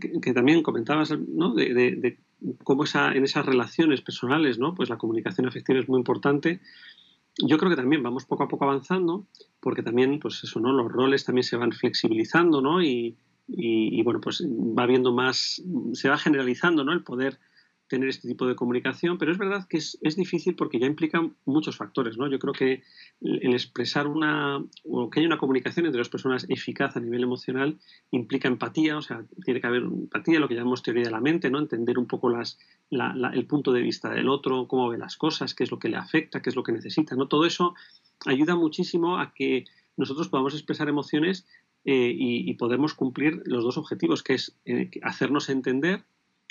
que, 0.00 0.32
también 0.32 0.62
comentabas, 0.62 1.10
¿no? 1.28 1.54
de, 1.54 2.18
cómo 2.62 2.84
esa, 2.84 3.12
en 3.12 3.24
esas 3.24 3.46
relaciones 3.46 4.00
personales, 4.00 4.58
¿no? 4.58 4.74
pues 4.74 4.88
la 4.88 4.98
comunicación 4.98 5.46
afectiva 5.46 5.78
es 5.78 5.88
muy 5.88 5.98
importante. 5.98 6.60
Yo 7.38 7.58
creo 7.58 7.70
que 7.70 7.76
también 7.76 8.02
vamos 8.02 8.24
poco 8.26 8.44
a 8.44 8.48
poco 8.48 8.64
avanzando, 8.64 9.26
porque 9.60 9.82
también, 9.82 10.20
pues 10.20 10.44
eso, 10.44 10.60
¿no? 10.60 10.72
Los 10.72 10.92
roles 10.92 11.24
también 11.24 11.42
se 11.42 11.56
van 11.56 11.72
flexibilizando, 11.72 12.60
¿no? 12.60 12.80
Y, 12.80 13.16
y, 13.46 14.02
bueno, 14.02 14.20
pues 14.20 14.42
va 14.42 14.86
viendo 14.86 15.12
más, 15.12 15.62
se 15.92 16.08
va 16.08 16.16
generalizando 16.16 16.84
¿no? 16.84 16.92
el 16.92 17.02
poder 17.02 17.38
tener 17.88 18.08
este 18.08 18.28
tipo 18.28 18.46
de 18.46 18.56
comunicación, 18.56 19.18
pero 19.18 19.30
es 19.32 19.38
verdad 19.38 19.66
que 19.68 19.76
es, 19.76 19.98
es, 20.00 20.16
difícil 20.16 20.54
porque 20.54 20.78
ya 20.78 20.86
implica 20.86 21.20
muchos 21.44 21.76
factores, 21.76 22.16
¿no? 22.16 22.28
Yo 22.28 22.38
creo 22.38 22.52
que 22.52 22.82
el 23.20 23.52
expresar 23.52 24.06
una, 24.06 24.64
o 24.84 25.10
que 25.10 25.20
haya 25.20 25.26
una 25.26 25.38
comunicación 25.38 25.86
entre 25.86 26.00
las 26.00 26.08
personas 26.08 26.46
eficaz 26.48 26.96
a 26.96 27.00
nivel 27.00 27.22
emocional 27.22 27.78
implica 28.10 28.48
empatía, 28.48 28.96
o 28.96 29.02
sea, 29.02 29.24
tiene 29.44 29.60
que 29.60 29.66
haber 29.66 29.82
empatía, 29.82 30.40
lo 30.40 30.48
que 30.48 30.54
llamamos 30.54 30.82
teoría 30.82 31.04
de 31.04 31.10
la 31.10 31.20
mente, 31.20 31.50
¿no? 31.50 31.58
Entender 31.58 31.98
un 31.98 32.06
poco 32.06 32.30
las, 32.30 32.58
el 32.90 33.46
punto 33.46 33.72
de 33.72 33.82
vista 33.82 34.10
del 34.10 34.28
otro, 34.28 34.66
cómo 34.66 34.88
ve 34.88 34.98
las 34.98 35.16
cosas, 35.16 35.54
qué 35.54 35.64
es 35.64 35.70
lo 35.70 35.78
que 35.78 35.88
le 35.88 35.96
afecta, 35.96 36.40
qué 36.40 36.50
es 36.50 36.56
lo 36.56 36.62
que 36.62 36.72
necesita, 36.72 37.16
¿no? 37.16 37.28
Todo 37.28 37.44
eso 37.44 37.74
ayuda 38.26 38.56
muchísimo 38.56 39.18
a 39.18 39.34
que 39.34 39.64
nosotros 39.96 40.28
podamos 40.28 40.54
expresar 40.54 40.88
emociones 40.88 41.46
eh, 41.84 42.14
y, 42.16 42.54
podemos 42.54 42.94
cumplir 42.94 43.42
los 43.44 43.62
dos 43.62 43.76
objetivos, 43.76 44.22
que 44.22 44.34
es 44.34 44.56
eh, 44.64 44.90
hacernos 45.02 45.50
entender, 45.50 46.04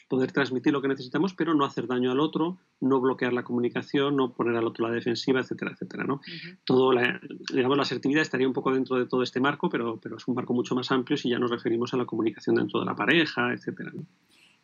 poder 0.07 0.31
transmitir 0.31 0.73
lo 0.73 0.81
que 0.81 0.87
necesitamos, 0.87 1.33
pero 1.33 1.53
no 1.53 1.65
hacer 1.65 1.87
daño 1.87 2.11
al 2.11 2.19
otro, 2.19 2.57
no 2.79 2.99
bloquear 2.99 3.33
la 3.33 3.43
comunicación, 3.43 4.15
no 4.15 4.33
poner 4.33 4.55
al 4.55 4.65
otro 4.65 4.87
la 4.87 4.93
defensiva, 4.93 5.39
etcétera, 5.39 5.71
etcétera. 5.71 6.03
¿no? 6.03 6.21
Todo 6.63 6.91
la, 6.91 7.19
digamos, 7.53 7.77
la 7.77 7.83
asertividad 7.83 8.21
estaría 8.21 8.47
un 8.47 8.53
poco 8.53 8.73
dentro 8.73 8.97
de 8.97 9.05
todo 9.05 9.23
este 9.23 9.39
marco, 9.39 9.69
pero, 9.69 9.97
pero 9.97 10.17
es 10.17 10.27
un 10.27 10.35
marco 10.35 10.53
mucho 10.53 10.75
más 10.75 10.91
amplio 10.91 11.17
si 11.17 11.29
ya 11.29 11.39
nos 11.39 11.51
referimos 11.51 11.93
a 11.93 11.97
la 11.97 12.05
comunicación 12.05 12.55
dentro 12.55 12.79
de 12.79 12.85
la 12.85 12.95
pareja, 12.95 13.53
etcétera. 13.53 13.91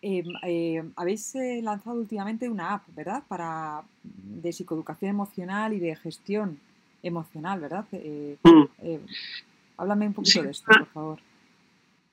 Em, 0.01 0.91
habéis 0.95 1.35
eh, 1.35 1.61
lanzado 1.61 1.97
últimamente 1.97 2.47
una 2.47 2.75
app, 2.75 2.83
¿verdad? 2.95 3.23
Para 3.27 3.83
de 4.03 4.53
psicoeducación 4.53 5.09
emocional 5.09 5.73
y 5.73 5.79
de 5.79 5.95
gestión 5.95 6.59
emocional, 7.03 7.59
¿verdad? 7.59 7.85
Mm. 8.43 8.95
Háblame 9.77 10.07
un 10.07 10.13
poquito 10.13 10.43
de 10.43 10.51
esto, 10.51 10.65
por 10.67 10.87
favor. 10.87 11.19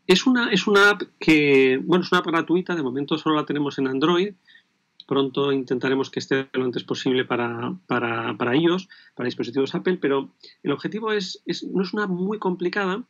Es 0.07 0.27
una, 0.27 0.51
es 0.51 0.67
una 0.67 0.91
app 0.91 1.03
que, 1.19 1.81
bueno, 1.85 2.05
es 2.05 2.13
una 2.13 2.21
app 2.21 2.27
gratuita, 2.27 2.75
de 2.75 2.83
momento 2.83 3.19
solo 3.19 3.37
la 3.37 3.47
tenemos 3.47 3.79
en 3.79 3.89
Android. 3.89 4.35
Pronto 5.07 5.53
intentaremos 5.53 6.11
que 6.11 6.21
esté 6.21 6.49
lo 6.53 6.65
antes 6.65 6.85
posible 6.85 7.25
para, 7.25 7.75
para, 7.87 8.37
para 8.37 8.57
iOS, 8.57 8.89
para 9.15 9.27
dispositivos 9.27 9.75
Apple, 9.75 9.99
pero 10.01 10.31
el 10.63 10.73
objetivo 10.73 11.13
es, 11.13 11.43
no 11.73 11.83
es 11.83 11.93
una 11.93 12.07
muy 12.07 12.39
complicada, 12.39 13.05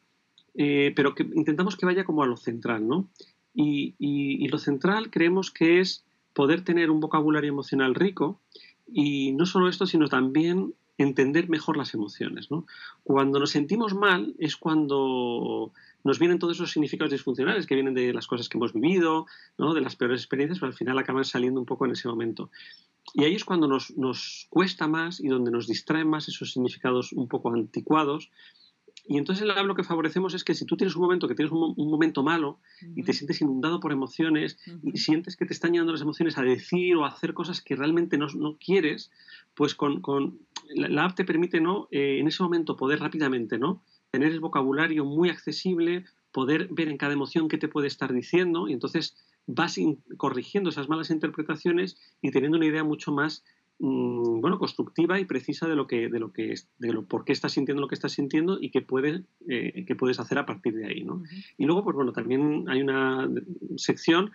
eh, 0.55 0.93
pero 0.97 1.15
que 1.15 1.23
intentamos 1.23 1.77
que 1.77 1.87
vaya 1.87 2.05
como 2.05 2.23
a 2.23 2.27
lo 2.27 2.37
central, 2.37 2.87
¿no? 2.87 3.09
Y, 3.55 3.95
y, 3.99 4.47
lo 4.49 4.59
central 4.59 5.11
creemos 5.11 5.51
que 5.51 5.81
es 5.81 6.05
poder 6.35 6.63
tener 6.63 6.91
un 6.91 7.01
vocabulario 7.01 7.49
emocional 7.49 7.95
rico 7.95 8.39
y 8.87 9.33
no 9.33 9.47
solo 9.47 9.71
esto, 9.71 9.87
sino 9.87 10.09
también 10.09 10.75
entender 10.99 11.49
mejor 11.49 11.77
las 11.77 11.95
emociones. 11.95 12.49
Cuando 13.05 13.39
nos 13.39 13.51
sentimos 13.51 13.95
mal 13.95 14.35
es 14.39 14.57
cuando 14.57 15.73
nos 16.05 16.19
vienen 16.19 16.39
todos 16.39 16.57
esos 16.57 16.71
significados 16.71 17.11
disfuncionales 17.11 17.67
que 17.67 17.75
vienen 17.75 17.95
de 17.95 18.13
las 18.13 18.27
cosas 18.27 18.49
que 18.49 18.59
hemos 18.59 18.73
vivido, 18.73 19.27
¿no? 19.59 19.75
de 19.75 19.81
las 19.81 19.97
peores 19.97 20.21
experiencias, 20.21 20.59
pero 20.61 20.71
al 20.71 20.79
final 20.79 20.99
acaban 20.99 21.25
saliendo 21.25 21.61
un 21.61 21.67
poco 21.67 21.85
en 21.85 21.93
ese 21.93 22.09
momento. 22.09 22.51
Y 23.15 23.25
ahí 23.25 23.35
es 23.35 23.45
cuando 23.45 23.69
nos, 23.69 23.97
nos 23.97 24.47
cuesta 24.51 24.89
más 24.89 25.21
y 25.21 25.29
donde 25.29 25.51
nos 25.51 25.67
distraen 25.67 26.09
más 26.09 26.29
esos 26.29 26.53
significados 26.53 27.13
un 27.13 27.29
poco 27.29 27.53
anticuados 27.53 28.31
y 29.09 29.19
entonces 29.19 29.47
lo 29.47 29.75
que 29.75 29.85
favorecemos 29.85 30.35
es 30.35 30.43
que 30.43 30.55
si 30.55 30.65
tú 30.65 30.77
tienes 30.77 30.97
un 30.97 31.03
momento 31.03 31.29
que 31.29 31.35
tienes 31.35 31.53
un, 31.53 31.75
momento 31.77 32.23
malo 32.23 32.59
y 32.95 33.03
te 33.03 33.13
sientes 33.13 33.41
inundado 33.41 33.79
por 33.79 33.93
emociones 33.93 34.59
y 34.83 34.99
sientes 34.99 35.37
que 35.37 35.47
te 35.47 35.53
están 35.53 35.73
llevando 35.73 35.93
las 35.93 36.03
emociones 36.03 36.39
a 36.39 36.43
decir 36.43 36.97
o 36.97 37.05
a 37.05 37.09
hacer 37.09 37.33
cosas 37.33 37.61
que 37.61 37.77
realmente 37.77 38.19
no, 38.19 38.27
no 38.29 38.57
quieres, 38.57 39.13
pues 39.55 39.75
con, 39.75 40.01
con 40.01 40.39
la, 40.75 41.05
app 41.05 41.15
te 41.15 41.25
permite 41.25 41.61
¿no? 41.61 41.89
Eh, 41.91 42.19
en 42.19 42.27
ese 42.27 42.43
momento 42.43 42.77
poder 42.77 43.01
rápidamente 43.01 43.59
¿no? 43.59 43.83
tener 44.11 44.33
el 44.33 44.41
vocabulario 44.41 45.05
muy 45.05 45.29
accesible, 45.29 46.05
poder 46.33 46.69
ver 46.71 46.89
en 46.89 46.97
cada 46.97 47.13
emoción 47.13 47.49
qué 47.49 47.59
te 47.59 47.69
puede 47.69 47.87
estar 47.87 48.13
diciendo 48.13 48.69
y 48.69 48.73
entonces 48.73 49.17
vas 49.47 49.79
corrigiendo 50.17 50.71
esas 50.71 50.89
malas 50.89 51.11
interpretaciones 51.11 51.97
y 52.21 52.33
teniendo 52.33 52.57
una 52.57 52.67
idea 52.67 52.83
mucho 52.83 53.13
más 53.13 53.45
Mm, 53.79 54.41
bueno, 54.41 54.59
constructiva 54.59 55.21
y 55.21 55.27
precisa 55.27 55.69
de 55.69 55.77
lo 55.77 55.87
que, 55.87 56.09
de 56.09 56.19
lo 56.19 56.33
que 56.33 56.55
de 56.79 56.93
lo 56.93 57.05
por 57.05 57.25
qué 57.25 57.33
estás 57.33 57.53
sintiendo 57.53 57.83
lo 57.83 57.89
que 57.89 57.95
estás 57.95 58.13
sintiendo 58.13 58.59
y 58.59 58.71
qué 58.71 58.81
puedes, 58.81 59.21
eh, 59.49 59.87
puedes 59.99 60.19
hacer 60.19 60.39
a 60.39 60.47
partir 60.47 60.75
de 60.75 60.87
ahí, 60.87 61.05
¿no? 61.05 61.23
Y 61.59 61.67
luego, 61.67 61.85
pues 61.85 61.95
bueno, 61.95 62.13
también 62.13 62.65
hay 62.69 62.81
una 62.81 63.29
sección 63.77 64.31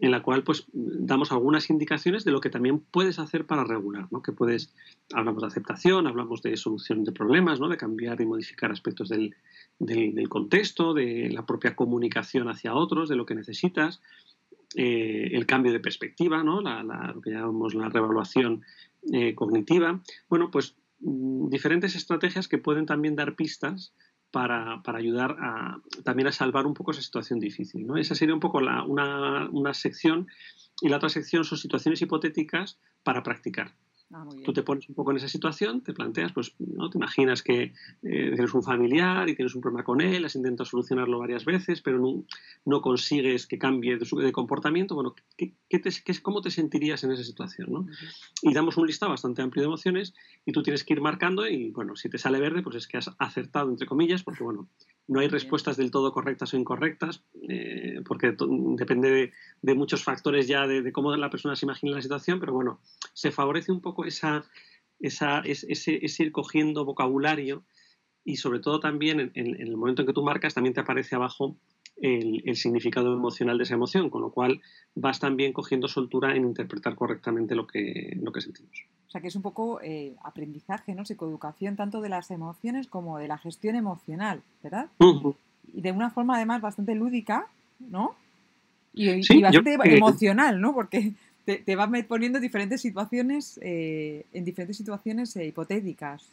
en 0.00 0.10
la 0.10 0.22
cual 0.22 0.42
pues 0.42 0.66
damos 0.72 1.32
algunas 1.32 1.70
indicaciones 1.70 2.24
de 2.24 2.32
lo 2.32 2.40
que 2.40 2.50
también 2.50 2.80
puedes 2.80 3.18
hacer 3.18 3.46
para 3.46 3.64
regular, 3.64 4.08
¿no? 4.10 4.22
Que 4.22 4.32
puedes, 4.32 4.74
hablamos 5.14 5.42
de 5.42 5.46
aceptación, 5.46 6.06
hablamos 6.06 6.42
de 6.42 6.56
solución 6.56 7.04
de 7.04 7.12
problemas, 7.12 7.60
¿no? 7.60 7.68
De 7.68 7.78
cambiar 7.78 8.20
y 8.20 8.26
modificar 8.26 8.70
aspectos 8.70 9.08
del, 9.08 9.34
del 9.78 10.28
contexto, 10.28 10.92
de 10.92 11.30
la 11.30 11.46
propia 11.46 11.74
comunicación 11.74 12.48
hacia 12.48 12.74
otros, 12.74 13.08
de 13.08 13.16
lo 13.16 13.24
que 13.24 13.34
necesitas, 13.34 14.02
eh, 14.76 15.30
el 15.32 15.46
cambio 15.46 15.72
de 15.72 15.80
perspectiva, 15.80 16.42
¿no? 16.42 16.60
la, 16.60 16.82
lo 16.82 17.20
que 17.20 17.30
llamamos 17.30 17.74
la 17.74 17.88
revaluación 17.88 18.62
eh, 19.12 19.34
cognitiva. 19.34 20.00
Bueno, 20.28 20.50
pues 20.50 20.76
mm, 21.00 21.48
diferentes 21.48 21.94
estrategias 21.94 22.48
que 22.48 22.58
pueden 22.58 22.86
también 22.86 23.16
dar 23.16 23.36
pistas 23.36 23.92
para, 24.30 24.82
ayudar 24.84 25.36
a, 25.38 25.78
también 26.02 26.26
a 26.26 26.32
salvar 26.32 26.66
un 26.66 26.74
poco 26.74 26.90
esa 26.90 27.02
situación 27.02 27.38
difícil. 27.38 27.86
¿no? 27.86 27.96
Esa 27.96 28.16
sería 28.16 28.34
un 28.34 28.40
poco 28.40 28.58
una, 28.58 29.48
una 29.48 29.74
sección 29.74 30.26
y 30.80 30.88
la 30.88 30.96
otra 30.96 31.08
sección 31.08 31.44
son 31.44 31.58
situaciones 31.58 32.02
hipotéticas 32.02 32.80
para 33.04 33.22
practicar. 33.22 33.74
Ah, 34.16 34.24
Tú 34.44 34.52
te 34.52 34.62
pones 34.62 34.88
un 34.88 34.94
poco 34.94 35.10
en 35.10 35.16
esa 35.16 35.26
situación, 35.26 35.80
te 35.80 35.92
planteas, 35.92 36.32
pues, 36.32 36.54
¿no? 36.60 36.88
Te 36.88 36.98
imaginas 36.98 37.42
que 37.42 37.62
eh, 37.64 37.72
tienes 38.02 38.54
un 38.54 38.62
familiar 38.62 39.28
y 39.28 39.34
tienes 39.34 39.56
un 39.56 39.60
problema 39.60 39.82
con 39.82 40.00
él, 40.00 40.24
has 40.24 40.36
intentado 40.36 40.64
solucionarlo 40.64 41.18
varias 41.18 41.44
veces, 41.44 41.82
pero 41.82 41.98
no, 41.98 42.24
no 42.64 42.80
consigues 42.80 43.48
que 43.48 43.58
cambie 43.58 43.98
de, 43.98 44.06
de 44.22 44.32
comportamiento. 44.32 44.94
Bueno, 44.94 45.16
¿qué, 45.36 45.56
te, 45.68 45.90
¿cómo 46.22 46.42
te 46.42 46.52
sentirías 46.52 47.02
en 47.02 47.10
esa 47.10 47.24
situación? 47.24 47.72
¿no? 47.72 47.86
Y 48.42 48.54
damos 48.54 48.76
un 48.76 48.86
listado 48.86 49.10
bastante 49.10 49.42
amplio 49.42 49.62
de 49.62 49.66
emociones 49.66 50.14
y 50.44 50.52
tú 50.52 50.62
tienes 50.62 50.84
que 50.84 50.94
ir 50.94 51.00
marcando 51.00 51.48
y, 51.48 51.72
bueno, 51.72 51.96
si 51.96 52.08
te 52.08 52.18
sale 52.18 52.38
verde, 52.38 52.62
pues 52.62 52.76
es 52.76 52.86
que 52.86 52.98
has 52.98 53.10
acertado, 53.18 53.68
entre 53.68 53.88
comillas, 53.88 54.22
porque, 54.22 54.44
bueno, 54.44 54.68
no 55.06 55.20
hay 55.20 55.28
respuestas 55.28 55.76
del 55.76 55.90
todo 55.90 56.12
correctas 56.12 56.54
o 56.54 56.56
incorrectas, 56.56 57.22
eh, 57.48 58.00
porque 58.06 58.34
depende 58.76 59.32
de, 59.60 59.74
muchos 59.74 60.02
factores 60.02 60.48
ya 60.48 60.66
de, 60.66 60.92
cómo 60.92 61.14
la 61.16 61.30
persona 61.30 61.56
se 61.56 61.66
imagina 61.66 61.92
la 61.92 62.02
situación, 62.02 62.40
pero 62.40 62.52
bueno, 62.52 62.80
se 63.12 63.30
favorece 63.30 63.70
un 63.70 63.80
poco 63.80 64.04
esa, 64.04 64.44
esa 65.00 65.40
ese, 65.40 66.00
ir 66.00 66.32
cogiendo 66.32 66.84
vocabulario 66.84 67.64
y 68.24 68.36
sobre 68.36 68.60
todo 68.60 68.80
también 68.80 69.32
en, 69.34 69.60
el 69.60 69.76
momento 69.76 70.02
en 70.02 70.06
que 70.06 70.14
tú 70.14 70.22
marcas 70.22 70.54
también 70.54 70.72
te 70.72 70.80
aparece 70.80 71.14
abajo 71.14 71.58
el, 71.96 72.42
el, 72.44 72.56
significado 72.56 73.12
emocional 73.12 73.58
de 73.58 73.64
esa 73.64 73.74
emoción, 73.74 74.10
con 74.10 74.22
lo 74.22 74.30
cual 74.30 74.60
vas 74.94 75.20
también 75.20 75.52
cogiendo 75.52 75.88
soltura 75.88 76.34
en 76.34 76.44
interpretar 76.44 76.94
correctamente 76.94 77.54
lo 77.54 77.66
que, 77.66 78.16
lo 78.20 78.32
que 78.32 78.40
sentimos. 78.40 78.84
O 79.06 79.10
sea 79.10 79.20
que 79.20 79.28
es 79.28 79.36
un 79.36 79.42
poco 79.42 79.80
eh, 79.80 80.14
aprendizaje, 80.24 80.94
¿no? 80.94 81.04
Psicoeducación 81.04 81.76
tanto 81.76 82.00
de 82.00 82.08
las 82.08 82.30
emociones 82.30 82.88
como 82.88 83.18
de 83.18 83.28
la 83.28 83.38
gestión 83.38 83.76
emocional, 83.76 84.42
¿verdad? 84.62 84.88
Y 85.72 85.80
de 85.80 85.92
una 85.92 86.10
forma 86.10 86.36
además 86.36 86.60
bastante 86.60 86.94
lúdica, 86.94 87.46
¿no? 87.78 88.16
Y, 88.92 89.40
bastante 89.40 89.78
emocional, 89.84 90.60
¿no? 90.60 90.74
Porque 90.74 91.12
te, 91.44 91.56
te 91.58 91.76
va 91.76 91.90
poniendo 92.08 92.40
diferentes 92.40 92.80
situaciones, 92.80 93.58
eh, 93.62 94.24
en 94.32 94.44
diferentes 94.44 94.76
situaciones 94.76 95.36
eh, 95.36 95.46
hipotéticas. 95.46 96.28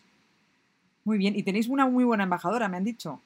Muy 1.03 1.17
bien. 1.17 1.35
Y 1.35 1.43
tenéis 1.43 1.67
una 1.67 1.87
muy 1.87 2.03
buena 2.03 2.23
embajadora, 2.23 2.67
me 2.67 2.77
han 2.77 2.83
dicho. 2.83 3.21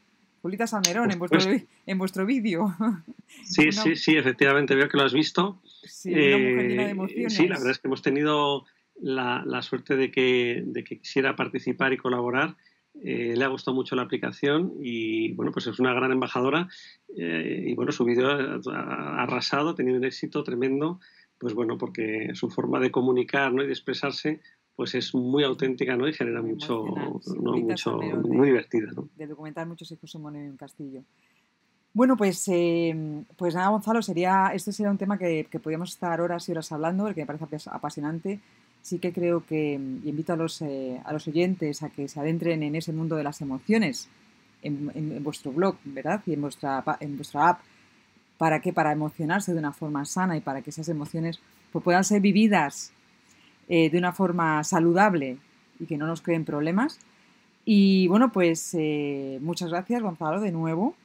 Julita 0.46 0.68
Salmerón, 0.68 1.10
en 1.10 1.18
vuestro, 1.18 1.40
en 1.88 1.98
vuestro 1.98 2.24
vídeo. 2.24 2.76
Sí, 3.44 3.72
sí, 3.72 3.96
sí, 3.96 4.16
efectivamente, 4.16 4.76
veo 4.76 4.88
que 4.88 4.98
lo 4.98 5.04
has 5.04 5.14
visto. 5.14 5.60
Sí, 5.84 6.14
una 6.14 6.38
mujer 6.38 6.68
llena 6.68 6.84
de 6.84 6.90
emociones. 6.92 7.34
Sí, 7.34 7.48
la 7.48 7.56
verdad 7.56 7.72
es 7.72 7.80
que 7.80 7.88
hemos 7.88 8.04
tenido 8.04 8.66
la, 9.02 9.62
suerte 9.64 9.96
de 9.96 10.12
que, 10.12 10.62
de 10.64 10.84
que, 10.84 11.00
quisiera 11.00 11.36
participar 11.36 11.94
y 11.94 11.98
colaborar. 11.98 12.56
Eh, 13.04 13.34
le 13.36 13.44
ha 13.44 13.48
gustado 13.48 13.74
mucho 13.74 13.96
la 13.96 14.04
aplicación 14.04 14.74
y 14.80 15.34
bueno, 15.34 15.52
pues 15.52 15.66
es 15.66 15.80
una 15.80 15.94
gran 15.94 16.12
embajadora 16.12 16.70
eh, 17.18 17.66
y 17.68 17.74
bueno, 17.74 17.92
su 17.92 18.06
vídeo 18.06 18.30
ha 18.30 19.24
arrasado, 19.24 19.70
ha 19.70 19.76
tenido 19.76 19.98
un 19.98 20.06
éxito 20.06 20.44
tremendo, 20.44 21.00
pues 21.40 21.56
bueno, 21.56 21.80
porque 21.80 22.30
su 22.36 22.52
forma 22.52 22.80
de 22.80 22.92
comunicar 22.92 23.52
¿no? 23.52 23.64
y 23.64 23.66
de 23.66 23.74
expresarse 23.74 24.42
pues 24.76 24.94
es 24.96 25.16
muy 25.16 25.44
auténtica 25.44 25.96
¿no? 25.96 26.08
y 26.08 26.14
genera 26.14 26.42
mucho, 26.42 26.84
mucho 27.38 27.98
muy 27.98 28.48
divertida. 28.48 28.92
¿no? 28.94 29.08
De 29.16 29.28
documentar 29.28 29.68
muchos 29.68 29.92
hijos 29.92 30.14
en 30.16 30.26
un 30.26 30.58
castillo. 30.58 31.02
Bueno, 31.94 32.18
pues, 32.18 32.46
eh, 32.50 33.24
pues 33.38 33.56
nada, 33.56 33.70
Gonzalo, 33.70 34.02
sería, 34.02 34.52
este 34.54 34.74
sería 34.74 34.92
un 34.92 34.98
tema 34.98 35.18
que, 35.18 35.48
que 35.50 35.62
podríamos 35.62 35.92
estar 35.92 36.20
horas 36.20 36.48
y 36.50 36.52
horas 36.52 36.70
hablando, 36.74 37.06
porque 37.06 37.22
me 37.22 37.26
parece 37.26 37.70
apasionante. 37.72 38.42
Sí 38.82 39.00
que 39.00 39.14
creo 39.14 39.46
que 39.46 39.74
invito 39.76 40.34
a 40.34 40.36
los, 40.36 40.62
eh, 40.62 41.02
a 41.06 41.14
los 41.14 41.26
oyentes 41.30 41.82
a 41.84 41.90
que 41.90 42.10
se 42.10 42.20
adentren 42.20 42.64
en 42.64 42.76
ese 42.76 42.92
mundo 42.92 43.16
de 43.16 43.24
las 43.24 43.40
emociones 43.40 44.10
en, 44.62 44.92
en, 44.94 45.24
vuestro 45.24 45.54
blog, 45.54 45.78
¿verdad? 45.86 46.22
Y 46.26 46.34
en 46.34 46.42
vuestra, 46.42 46.84
en 47.00 47.16
vuestra 47.16 47.50
app. 47.50 47.60
¿Para 48.38 48.60
qué? 48.60 48.74
Para 48.74 48.92
emocionarse 48.92 49.54
de 49.54 49.60
una 49.60 49.72
forma 49.72 50.04
sana 50.04 50.36
y 50.36 50.42
para 50.42 50.62
que 50.62 50.72
esas 50.72 50.90
emociones 50.90 51.40
pues, 51.72 51.82
puedan 51.82 52.04
ser 52.04 52.20
vividas 52.20 52.92
eh, 53.68 53.90
de 53.90 53.98
una 53.98 54.14
forma 54.14 54.64
saludable 54.64 55.38
y 55.80 55.86
que 55.86 55.98
no 55.98 56.06
nos 56.06 56.22
creen 56.22 56.46
problemas. 56.46 57.00
Y 57.66 58.08
bueno, 58.08 58.32
pues 58.32 58.76
eh, 58.78 59.40
muchas 59.42 59.72
gracias, 59.72 60.04
Gonzalo, 60.04 60.40
de 60.40 60.52
nuevo, 60.52 60.96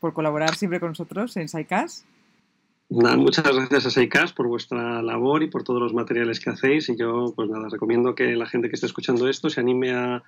por 0.00 0.14
colaborar 0.14 0.54
siempre 0.54 0.80
con 0.80 0.90
nosotros 0.90 1.36
en 1.36 1.48
SciCast. 1.48 2.06
muchas 2.88 3.44
gracias 3.44 3.84
a 3.84 3.90
SciCast 3.90 4.34
por 4.34 4.48
vuestra 4.48 5.02
labor 5.02 5.42
y 5.42 5.50
por 5.50 5.64
todos 5.64 5.82
los 5.82 5.92
materiales 5.92 6.40
que 6.40 6.48
hacéis. 6.48 6.88
Y 6.88 6.96
yo, 6.96 7.34
pues 7.36 7.50
nada, 7.50 7.68
recomiendo 7.70 8.14
que 8.14 8.36
la 8.36 8.46
gente 8.46 8.70
que 8.70 8.74
esté 8.76 8.86
escuchando 8.86 9.28
esto 9.28 9.50
se 9.50 9.60
anime 9.60 9.92
a, 9.92 10.22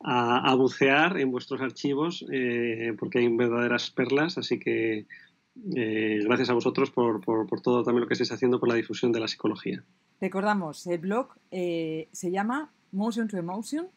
a, 0.00 0.54
bucear 0.56 1.18
en 1.18 1.30
vuestros 1.30 1.62
archivos 1.62 2.26
eh, 2.30 2.92
porque 2.98 3.20
hay 3.20 3.28
verdaderas 3.28 3.90
perlas. 3.90 4.36
Así 4.36 4.58
que 4.58 5.06
gracias 5.54 6.50
a 6.50 6.54
vosotros 6.54 6.90
por, 6.90 7.22
por, 7.22 7.46
por 7.46 7.62
todo 7.62 7.82
también 7.82 8.02
lo 8.02 8.08
que 8.08 8.12
estáis 8.12 8.30
haciendo 8.30 8.60
por 8.60 8.68
la 8.68 8.74
difusión 8.74 9.10
de 9.10 9.20
la 9.20 9.28
psicología. 9.28 9.82
Recordamos, 10.20 10.86
el 10.86 10.98
blog 10.98 11.30
eh, 11.50 12.06
se 12.12 12.30
llama 12.30 12.70
Motion 12.92 13.26
to 13.28 13.36
Emotion. 13.36 13.88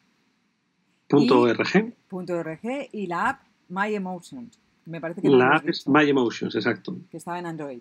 Punto 1.08 1.42
.org. 1.42 1.94
Punto 2.08 2.38
.org 2.38 2.90
y 2.92 3.06
la 3.08 3.30
app 3.30 3.44
My 3.70 3.96
Emotions. 3.96 4.60
Me 4.86 5.00
parece 5.02 5.22
que 5.22 5.30
la 5.30 5.56
app 5.56 5.68
es 5.68 5.88
My 5.88 6.08
Emotions, 6.10 6.54
exacto. 6.56 6.96
Que 7.10 7.18
estaba 7.18 7.40
en 7.40 7.48
Android. 7.48 7.80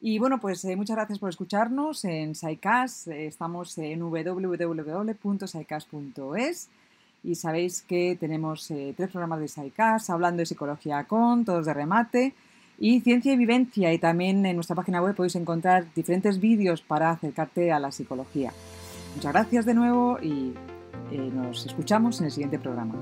Y 0.00 0.18
bueno, 0.18 0.40
pues 0.40 0.64
eh, 0.64 0.74
muchas 0.76 0.96
gracias 0.96 1.18
por 1.18 1.28
escucharnos 1.30 2.04
en 2.04 2.34
SciCast. 2.34 3.08
Eh, 3.08 3.26
estamos 3.26 3.76
en 3.78 4.00
www.scicast.es 4.00 6.68
y 7.22 7.34
sabéis 7.36 7.82
que 7.82 8.16
tenemos 8.20 8.66
tres 8.66 9.10
programas 9.10 9.40
de 9.40 9.48
SciCast, 9.48 10.10
hablando 10.10 10.40
de 10.40 10.46
psicología 10.46 11.04
con, 11.04 11.46
todos 11.46 11.64
de 11.64 11.72
remate 11.72 12.34
y 12.78 13.00
ciencia 13.00 13.32
y 13.32 13.36
vivencia. 13.36 13.92
Y 13.92 13.98
también 13.98 14.44
en 14.46 14.56
nuestra 14.56 14.76
página 14.76 15.02
web 15.02 15.14
podéis 15.14 15.36
encontrar 15.36 15.86
diferentes 15.94 16.40
vídeos 16.40 16.80
para 16.82 17.10
acercarte 17.10 17.72
a 17.72 17.78
la 17.78 17.92
psicología. 17.92 18.52
Muchas 19.14 19.32
gracias 19.32 19.64
de 19.64 19.74
nuevo 19.74 20.18
y 20.20 20.54
eh, 21.12 21.30
nos 21.32 21.66
escuchamos 21.66 22.20
en 22.20 22.26
el 22.26 22.32
siguiente 22.32 22.58
programa. 22.58 22.94